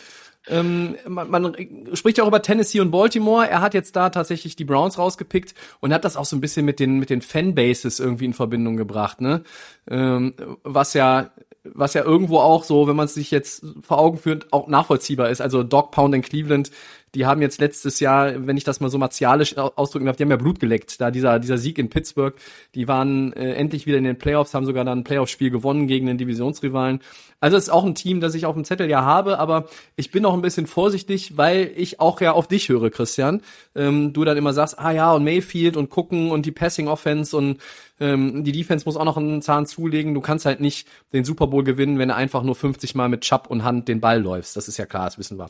Ähm, 0.48 0.96
man, 1.08 1.30
man 1.30 1.56
spricht 1.94 2.18
ja 2.18 2.24
auch 2.24 2.28
über 2.28 2.42
Tennessee 2.42 2.80
und 2.80 2.90
Baltimore. 2.90 3.48
Er 3.48 3.62
hat 3.62 3.76
jetzt 3.76 3.96
da 3.96 4.10
tatsächlich 4.10 4.56
die 4.56 4.66
Browns 4.66 4.98
rausgepickt 4.98 5.54
und 5.82 5.94
hat 5.94 6.04
das 6.04 6.18
auch 6.18 6.26
so 6.26 6.36
ein 6.36 6.42
bisschen 6.42 6.66
mit 6.66 6.80
den 6.80 6.98
mit 6.98 7.12
den 7.12 7.22
Fanbases 7.22 8.00
irgendwie 8.00 8.26
in 8.26 8.34
Verbindung 8.34 8.76
gebracht, 8.76 9.22
ne? 9.22 9.44
Ähm, 9.88 10.34
was 10.64 10.96
ja 10.96 11.30
was 11.74 11.94
ja 11.94 12.04
irgendwo 12.04 12.40
auch 12.40 12.64
so, 12.64 12.88
wenn 12.88 12.96
man 12.96 13.06
es 13.06 13.14
sich 13.14 13.32
jetzt 13.32 13.66
vor 13.82 13.98
Augen 13.98 14.18
führt, 14.18 14.52
auch 14.54 14.68
nachvollziehbar 14.68 15.30
ist. 15.30 15.42
Also 15.42 15.64
Dog 15.64 15.92
Pound 15.92 16.14
in 16.16 16.22
Cleveland, 16.22 16.72
die 17.16 17.26
haben 17.26 17.42
jetzt 17.42 17.60
letztes 17.60 18.00
Jahr, 18.00 18.46
wenn 18.46 18.58
ich 18.58 18.66
das 18.66 18.82
mal 18.82 18.90
so 18.90 18.98
martialisch 18.98 19.58
ausdrücken 19.58 20.06
darf, 20.06 20.18
die 20.18 20.24
haben 20.24 20.30
ja 20.30 20.36
Blut 20.36 20.60
geleckt. 20.60 21.00
Da 21.00 21.12
dieser, 21.12 21.40
dieser 21.40 21.58
Sieg 21.58 21.78
in 21.78 21.90
Pittsburgh, 21.90 22.36
die 22.76 22.88
waren 22.88 23.32
äh, 23.34 23.54
endlich 23.54 23.88
wieder 23.88 23.98
in 23.98 24.04
den 24.04 24.18
Playoffs, 24.18 24.54
haben 24.54 24.66
sogar 24.66 24.84
dann 24.84 25.00
ein 25.00 25.04
Playoff-Spiel 25.04 25.50
gewonnen 25.50 25.88
gegen 25.88 26.08
den 26.08 26.18
Divisionsrivalen. 26.18 27.00
Also 27.40 27.58
es 27.58 27.64
ist 27.64 27.70
auch 27.70 27.86
ein 27.86 27.96
Team, 27.96 28.20
das 28.20 28.36
ich 28.36 28.46
auf 28.46 28.56
dem 28.56 28.66
Zettel 28.66 28.90
ja 28.90 29.04
habe, 29.04 29.40
aber 29.40 29.68
ich 29.96 30.12
bin 30.12 30.24
noch 30.24 30.34
ein 30.34 30.42
bisschen 30.42 30.68
vorsichtig, 30.68 31.38
weil 31.38 31.72
ich 31.76 32.00
auch 32.00 32.20
ja 32.20 32.34
auf 32.34 32.48
dich 32.48 32.70
höre, 32.70 32.90
Christian. 32.90 33.42
Ähm, 33.76 34.14
du 34.14 34.26
dann 34.26 34.38
immer 34.38 34.54
sagst, 34.54 34.78
ah 34.78 34.92
ja, 34.92 35.14
und 35.14 35.24
Mayfield 35.24 35.78
und 35.78 35.90
gucken 35.90 36.32
und 36.32 36.46
die 36.46 36.52
Passing 36.52 36.88
Offense 36.88 37.36
und 37.36 37.60
ähm, 38.00 38.44
die 38.44 38.52
Defense 38.52 38.86
muss 38.86 38.98
auch 38.98 39.06
noch 39.06 39.18
einen 39.18 39.42
Zahn 39.42 39.66
zulegen. 39.66 40.14
Du 40.14 40.22
kannst 40.22 40.46
halt 40.46 40.60
nicht 40.60 40.88
den 41.14 41.24
Super 41.24 41.48
Bowl 41.48 41.64
gewinnen, 41.64 41.98
wenn 41.98 42.10
du 42.10 42.16
einfach 42.16 42.44
nur 42.44 42.56
50 42.56 42.96
Mal 42.96 43.10
mit 43.10 43.22
Chubb 43.22 43.48
und 43.50 43.64
Hand 43.64 43.88
den 43.88 44.02
Ball 44.02 44.22
läufst. 44.22 44.56
Das 44.58 44.68
ist 44.68 44.78
ja 44.78 44.86
klar, 44.86 45.06
das 45.06 45.18
wissen 45.18 45.40
wir. 45.40 45.48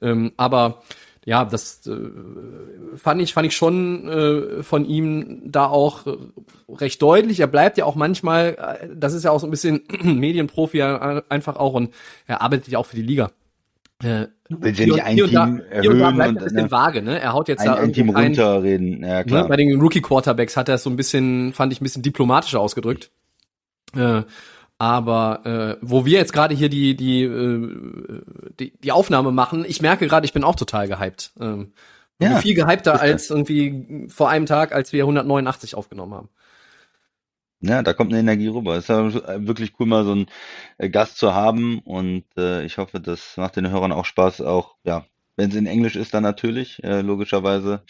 Ähm, 0.00 0.32
aber 0.36 0.82
ja, 1.24 1.44
das 1.44 1.86
äh, 1.86 1.96
fand 2.96 3.20
ich 3.20 3.34
fand 3.34 3.46
ich 3.46 3.54
schon 3.54 4.08
äh, 4.08 4.62
von 4.62 4.86
ihm 4.86 5.42
da 5.44 5.66
auch 5.66 6.06
äh, 6.06 6.16
recht 6.68 7.02
deutlich. 7.02 7.40
Er 7.40 7.46
bleibt 7.46 7.76
ja 7.76 7.84
auch 7.84 7.94
manchmal, 7.94 8.78
äh, 8.80 8.88
das 8.94 9.12
ist 9.12 9.24
ja 9.24 9.30
auch 9.30 9.40
so 9.40 9.46
ein 9.46 9.50
bisschen 9.50 9.82
Medienprofi 10.02 10.82
einfach 10.82 11.56
auch 11.56 11.74
und 11.74 11.92
er 12.26 12.40
arbeitet 12.40 12.68
ja 12.68 12.78
auch 12.78 12.86
für 12.86 12.96
die 12.96 13.02
Liga. 13.02 13.30
Äh, 14.02 14.26
Will 14.48 14.74
sie 14.74 14.86
nicht 14.86 15.02
ein 15.02 15.16
Team 15.16 15.30
da, 15.32 15.46
erhöhen 15.70 15.92
und 15.92 15.98
da 16.00 16.10
bleibt 16.10 16.30
und, 16.30 16.38
ein 16.38 16.44
bisschen 16.44 16.62
ne, 16.62 16.70
vage, 16.70 17.02
ne? 17.02 17.20
Er 17.20 17.32
haut 17.32 17.48
jetzt 17.48 17.60
ein, 17.60 17.66
da 17.66 17.74
ein 17.74 17.92
Team 17.92 18.10
runterreden, 18.10 19.02
ja 19.02 19.18
ne, 19.18 19.24
klar. 19.24 19.42
Ne, 19.42 19.48
bei 19.48 19.56
den 19.56 19.80
Rookie 19.80 20.00
Quarterbacks 20.00 20.56
hat 20.56 20.68
er 20.68 20.76
es 20.76 20.82
so 20.82 20.90
ein 20.90 20.96
bisschen, 20.96 21.52
fand 21.52 21.72
ich 21.72 21.80
ein 21.80 21.84
bisschen 21.84 22.02
diplomatischer 22.02 22.60
ausgedrückt. 22.60 23.10
Äh, 23.94 24.22
Aber 24.78 25.40
äh, 25.44 25.76
wo 25.82 26.06
wir 26.06 26.18
jetzt 26.18 26.32
gerade 26.32 26.54
hier 26.54 26.70
die, 26.70 26.96
die, 26.96 27.22
äh, 27.22 28.22
die, 28.58 28.72
die 28.78 28.92
Aufnahme 28.92 29.30
machen, 29.30 29.64
ich 29.68 29.82
merke 29.82 30.08
gerade, 30.08 30.24
ich 30.24 30.32
bin 30.32 30.44
auch 30.44 30.56
total 30.56 30.88
gehypt. 30.88 31.32
Ähm, 31.38 31.72
ja, 32.20 32.36
viel 32.36 32.54
gehypter 32.54 33.00
als 33.00 33.30
irgendwie 33.30 34.06
vor 34.08 34.28
einem 34.30 34.46
Tag, 34.46 34.74
als 34.74 34.92
wir 34.92 35.04
189 35.04 35.74
aufgenommen 35.74 36.14
haben. 36.14 36.28
Ja, 37.62 37.82
da 37.82 37.92
kommt 37.92 38.12
eine 38.12 38.20
Energie 38.20 38.48
rüber. 38.48 38.76
Es 38.76 38.84
ist 38.84 38.88
ja 38.88 39.46
wirklich 39.46 39.74
cool, 39.78 39.86
mal 39.86 40.04
so 40.04 40.12
einen 40.12 40.26
äh, 40.78 40.88
Gast 40.88 41.18
zu 41.18 41.34
haben 41.34 41.80
und 41.80 42.24
äh, 42.38 42.64
ich 42.64 42.78
hoffe, 42.78 43.00
das 43.00 43.36
macht 43.36 43.56
den 43.56 43.70
Hörern 43.70 43.92
auch 43.92 44.06
Spaß, 44.06 44.40
auch, 44.40 44.76
ja, 44.82 45.04
wenn 45.36 45.50
es 45.50 45.56
in 45.56 45.66
Englisch 45.66 45.96
ist, 45.96 46.14
dann 46.14 46.22
natürlich, 46.22 46.82
äh, 46.82 47.02
logischerweise. 47.02 47.82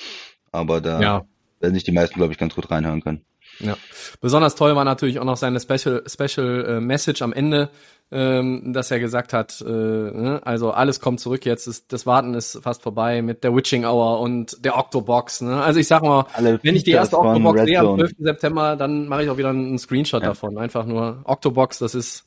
Aber 0.51 0.81
da 0.81 1.01
ja. 1.01 1.25
werden 1.61 1.75
sich 1.75 1.85
die 1.85 1.93
meisten, 1.93 2.17
glaube 2.17 2.33
ich, 2.33 2.39
ganz 2.39 2.55
gut 2.55 2.71
reinhören 2.71 3.03
können. 3.03 3.25
Ja. 3.61 3.77
Besonders 4.21 4.55
toll 4.55 4.75
war 4.75 4.85
natürlich 4.85 5.19
auch 5.19 5.25
noch 5.25 5.37
seine 5.37 5.61
Special, 5.61 6.03
Special 6.07 6.65
äh, 6.67 6.81
Message 6.81 7.23
am 7.23 7.33
Ende, 7.33 7.71
ähm, 8.11 8.73
dass 8.73 8.91
er 8.91 8.99
gesagt 8.99 9.33
hat, 9.33 9.61
äh, 9.61 9.71
ne, 9.71 10.41
also 10.45 10.73
alles 10.73 11.01
kommt 11.01 11.21
zurück 11.21 11.45
jetzt, 11.47 11.67
ist, 11.67 11.93
das 11.93 12.07
Warten 12.07 12.35
ist 12.35 12.61
fast 12.63 12.83
vorbei 12.83 13.23
mit 13.23 13.45
der 13.45 13.55
Witching 13.55 13.85
Hour 13.85 14.21
und 14.21 14.65
der 14.65 14.77
Octobox. 14.77 15.43
Ne? 15.43 15.63
Also 15.63 15.79
ich 15.79 15.87
sag 15.87 16.03
mal, 16.03 16.27
Alle 16.33 16.59
wenn 16.63 16.75
ich 16.75 16.85
die 16.85 16.93
erste 16.93 17.19
Octobox 17.19 17.63
sehe 17.63 17.79
am 17.79 17.97
12. 17.99 18.13
September, 18.19 18.77
dann 18.77 19.07
mache 19.07 19.25
ich 19.25 19.31
auch 19.31 19.37
wieder 19.37 19.51
einen 19.51 19.79
Screenshot 19.79 20.23
ja. 20.23 20.31
davon. 20.31 20.59
Einfach 20.59 20.87
nur 20.87 21.21
Octobox, 21.25 21.79
das 21.79 21.95
ist, 21.95 22.25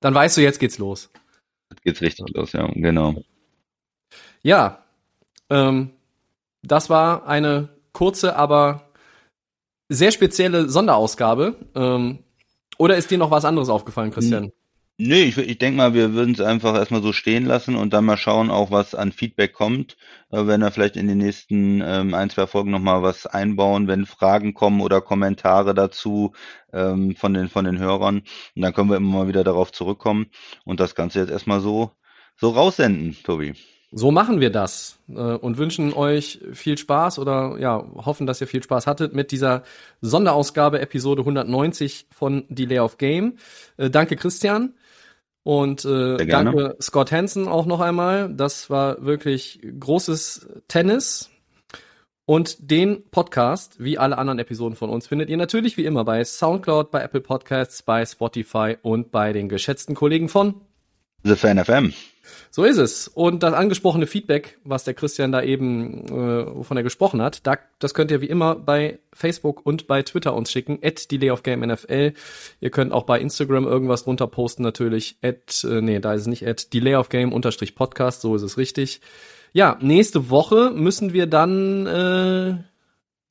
dann 0.00 0.14
weißt 0.14 0.36
du, 0.36 0.42
jetzt 0.42 0.60
geht's 0.60 0.78
los. 0.78 1.10
Jetzt 1.70 1.82
geht's 1.82 2.00
richtig 2.02 2.26
los, 2.34 2.52
ja, 2.52 2.68
genau. 2.74 3.14
Ja, 4.42 4.82
ähm, 5.48 5.90
das 6.62 6.90
war 6.90 7.26
eine 7.26 7.68
kurze, 7.92 8.36
aber 8.36 8.91
sehr 9.92 10.12
spezielle 10.12 10.68
Sonderausgabe. 10.68 11.56
Ähm, 11.74 12.18
oder 12.78 12.96
ist 12.96 13.10
dir 13.10 13.18
noch 13.18 13.30
was 13.30 13.44
anderes 13.44 13.68
aufgefallen, 13.68 14.10
Christian? 14.10 14.52
Nee, 14.98 15.24
ich, 15.24 15.38
ich 15.38 15.58
denke 15.58 15.78
mal, 15.78 15.94
wir 15.94 16.12
würden 16.12 16.34
es 16.34 16.40
einfach 16.40 16.74
erstmal 16.74 17.02
so 17.02 17.12
stehen 17.12 17.46
lassen 17.46 17.76
und 17.76 17.92
dann 17.92 18.04
mal 18.04 18.16
schauen, 18.16 18.50
auch 18.50 18.70
was 18.70 18.94
an 18.94 19.10
Feedback 19.10 19.52
kommt. 19.52 19.96
Äh, 20.30 20.46
wenn 20.46 20.60
wir 20.60 20.70
vielleicht 20.70 20.96
in 20.96 21.08
den 21.08 21.18
nächsten 21.18 21.80
ähm, 21.80 22.14
ein, 22.14 22.30
zwei 22.30 22.46
Folgen 22.46 22.70
nochmal 22.70 23.02
was 23.02 23.26
einbauen, 23.26 23.88
wenn 23.88 24.06
Fragen 24.06 24.54
kommen 24.54 24.80
oder 24.80 25.00
Kommentare 25.00 25.74
dazu 25.74 26.34
ähm, 26.72 27.16
von, 27.16 27.34
den, 27.34 27.48
von 27.48 27.64
den 27.64 27.78
Hörern. 27.78 28.22
Und 28.54 28.62
dann 28.62 28.74
können 28.74 28.90
wir 28.90 28.96
immer 28.96 29.18
mal 29.18 29.28
wieder 29.28 29.44
darauf 29.44 29.72
zurückkommen 29.72 30.26
und 30.64 30.78
das 30.78 30.94
Ganze 30.94 31.20
jetzt 31.20 31.30
erstmal 31.30 31.60
so, 31.60 31.92
so 32.36 32.50
raussenden, 32.50 33.16
Tobi. 33.24 33.54
So 33.94 34.10
machen 34.10 34.40
wir 34.40 34.48
das 34.48 34.98
äh, 35.10 35.20
und 35.20 35.58
wünschen 35.58 35.92
euch 35.92 36.40
viel 36.54 36.78
Spaß 36.78 37.18
oder 37.18 37.58
ja, 37.58 37.84
hoffen, 37.94 38.26
dass 38.26 38.40
ihr 38.40 38.46
viel 38.46 38.62
Spaß 38.62 38.86
hattet 38.86 39.12
mit 39.12 39.32
dieser 39.32 39.64
Sonderausgabe 40.00 40.80
Episode 40.80 41.20
190 41.20 42.06
von 42.10 42.44
Delay 42.48 42.78
of 42.78 42.96
Game. 42.96 43.36
Äh, 43.76 43.90
danke 43.90 44.16
Christian 44.16 44.72
und 45.42 45.84
äh, 45.84 46.24
danke 46.26 46.74
Scott 46.80 47.12
Hansen 47.12 47.48
auch 47.48 47.66
noch 47.66 47.80
einmal. 47.80 48.32
Das 48.32 48.70
war 48.70 49.04
wirklich 49.04 49.60
großes 49.78 50.48
Tennis. 50.68 51.28
Und 52.24 52.70
den 52.70 53.10
Podcast, 53.10 53.82
wie 53.82 53.98
alle 53.98 54.16
anderen 54.16 54.38
Episoden 54.38 54.76
von 54.76 54.88
uns, 54.88 55.08
findet 55.08 55.28
ihr 55.28 55.36
natürlich 55.36 55.76
wie 55.76 55.84
immer 55.84 56.04
bei 56.04 56.24
SoundCloud, 56.24 56.90
bei 56.90 57.02
Apple 57.02 57.20
Podcasts, 57.20 57.82
bei 57.82 58.06
Spotify 58.06 58.76
und 58.80 59.10
bei 59.10 59.32
den 59.34 59.50
geschätzten 59.50 59.94
Kollegen 59.94 60.30
von 60.30 60.54
The 61.24 61.34
Fan 61.34 61.62
FM. 61.62 61.92
So 62.50 62.64
ist 62.64 62.78
es. 62.78 63.08
Und 63.08 63.42
das 63.42 63.54
angesprochene 63.54 64.06
Feedback, 64.06 64.58
was 64.64 64.84
der 64.84 64.94
Christian 64.94 65.32
da 65.32 65.42
eben, 65.42 66.06
äh, 66.06 66.54
wovon 66.54 66.76
er 66.76 66.82
gesprochen 66.82 67.20
hat, 67.22 67.46
da, 67.46 67.58
das 67.78 67.94
könnt 67.94 68.10
ihr 68.10 68.20
wie 68.20 68.26
immer 68.26 68.54
bei 68.54 68.98
Facebook 69.12 69.64
und 69.64 69.86
bei 69.86 70.02
Twitter 70.02 70.34
uns 70.34 70.50
schicken, 70.50 70.78
at 70.82 71.10
Delay 71.10 71.30
of 71.30 71.42
Game 71.42 71.60
NFL. 71.60 72.12
Ihr 72.60 72.70
könnt 72.70 72.92
auch 72.92 73.04
bei 73.04 73.20
Instagram 73.20 73.66
irgendwas 73.66 74.04
drunter 74.04 74.26
posten, 74.26 74.62
natürlich, 74.62 75.16
at, 75.22 75.64
äh, 75.64 75.80
nee, 75.80 76.00
da 76.00 76.14
ist 76.14 76.22
es 76.22 76.26
nicht 76.26 76.46
at 76.46 76.72
Delay 76.72 76.94
of 76.94 77.08
Game 77.08 77.32
unterstrich 77.32 77.74
Podcast, 77.74 78.22
so 78.22 78.34
ist 78.36 78.42
es 78.42 78.56
richtig. 78.56 79.00
Ja, 79.52 79.76
nächste 79.80 80.30
Woche 80.30 80.70
müssen 80.74 81.12
wir 81.12 81.26
dann 81.26 81.86
äh, 81.86 82.54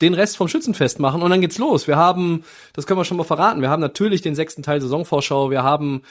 den 0.02 0.14
Rest 0.14 0.36
vom 0.36 0.48
Schützenfest 0.48 0.98
machen 1.00 1.22
und 1.22 1.30
dann 1.30 1.40
geht's 1.40 1.58
los. 1.58 1.86
Wir 1.86 1.96
haben, 1.96 2.44
das 2.74 2.86
können 2.86 2.98
wir 3.00 3.04
schon 3.04 3.16
mal 3.16 3.24
verraten, 3.24 3.62
wir 3.62 3.70
haben 3.70 3.80
natürlich 3.80 4.20
den 4.20 4.34
sechsten 4.34 4.62
Teil 4.62 4.80
Saisonvorschau, 4.80 5.50
wir 5.50 5.62
haben 5.62 6.02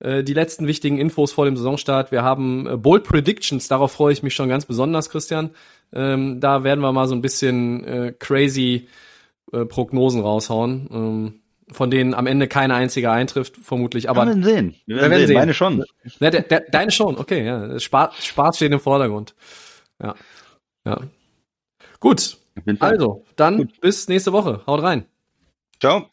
äh, 0.00 0.24
die 0.24 0.34
letzten 0.34 0.66
wichtigen 0.66 0.98
Infos 0.98 1.32
vor 1.32 1.44
dem 1.44 1.56
Saisonstart. 1.56 2.10
Wir 2.10 2.22
haben 2.22 2.66
äh, 2.66 2.76
Bold 2.76 3.04
Predictions, 3.04 3.68
darauf 3.68 3.92
freue 3.92 4.12
ich 4.12 4.22
mich 4.22 4.34
schon 4.34 4.48
ganz 4.48 4.64
besonders, 4.64 5.10
Christian. 5.10 5.50
Ähm, 5.92 6.40
da 6.40 6.64
werden 6.64 6.80
wir 6.80 6.92
mal 6.92 7.06
so 7.06 7.14
ein 7.14 7.22
bisschen 7.22 7.84
äh, 7.84 8.14
crazy 8.18 8.88
äh, 9.52 9.66
Prognosen 9.66 10.22
raushauen, 10.22 10.88
ähm, 10.92 11.40
von 11.72 11.90
denen 11.90 12.14
am 12.14 12.26
Ende 12.26 12.48
keine 12.48 12.74
einzige 12.74 13.10
eintrifft, 13.10 13.56
vermutlich. 13.56 14.08
Aber 14.08 14.22
wir 14.22 14.28
werden 14.28 14.42
sehen. 14.42 14.74
Wir 14.86 14.96
werden, 14.96 15.04
wir 15.04 15.10
werden 15.10 15.26
sehen. 15.26 15.36
Meine 15.36 15.54
schon. 15.54 15.84
Ja, 16.18 16.30
der, 16.30 16.42
der, 16.42 16.60
deine 16.60 16.90
schon, 16.90 17.18
okay, 17.18 17.44
ja. 17.44 17.78
Spaß, 17.78 18.24
Spaß 18.24 18.56
steht 18.56 18.72
im 18.72 18.80
Vordergrund. 18.80 19.34
Ja. 20.02 20.14
Ja. 20.86 21.00
Gut. 22.00 22.39
Also, 22.78 23.24
dann 23.36 23.58
Gut. 23.58 23.80
bis 23.80 24.08
nächste 24.08 24.32
Woche. 24.32 24.62
Haut 24.66 24.82
rein. 24.82 25.06
Ciao. 25.80 26.10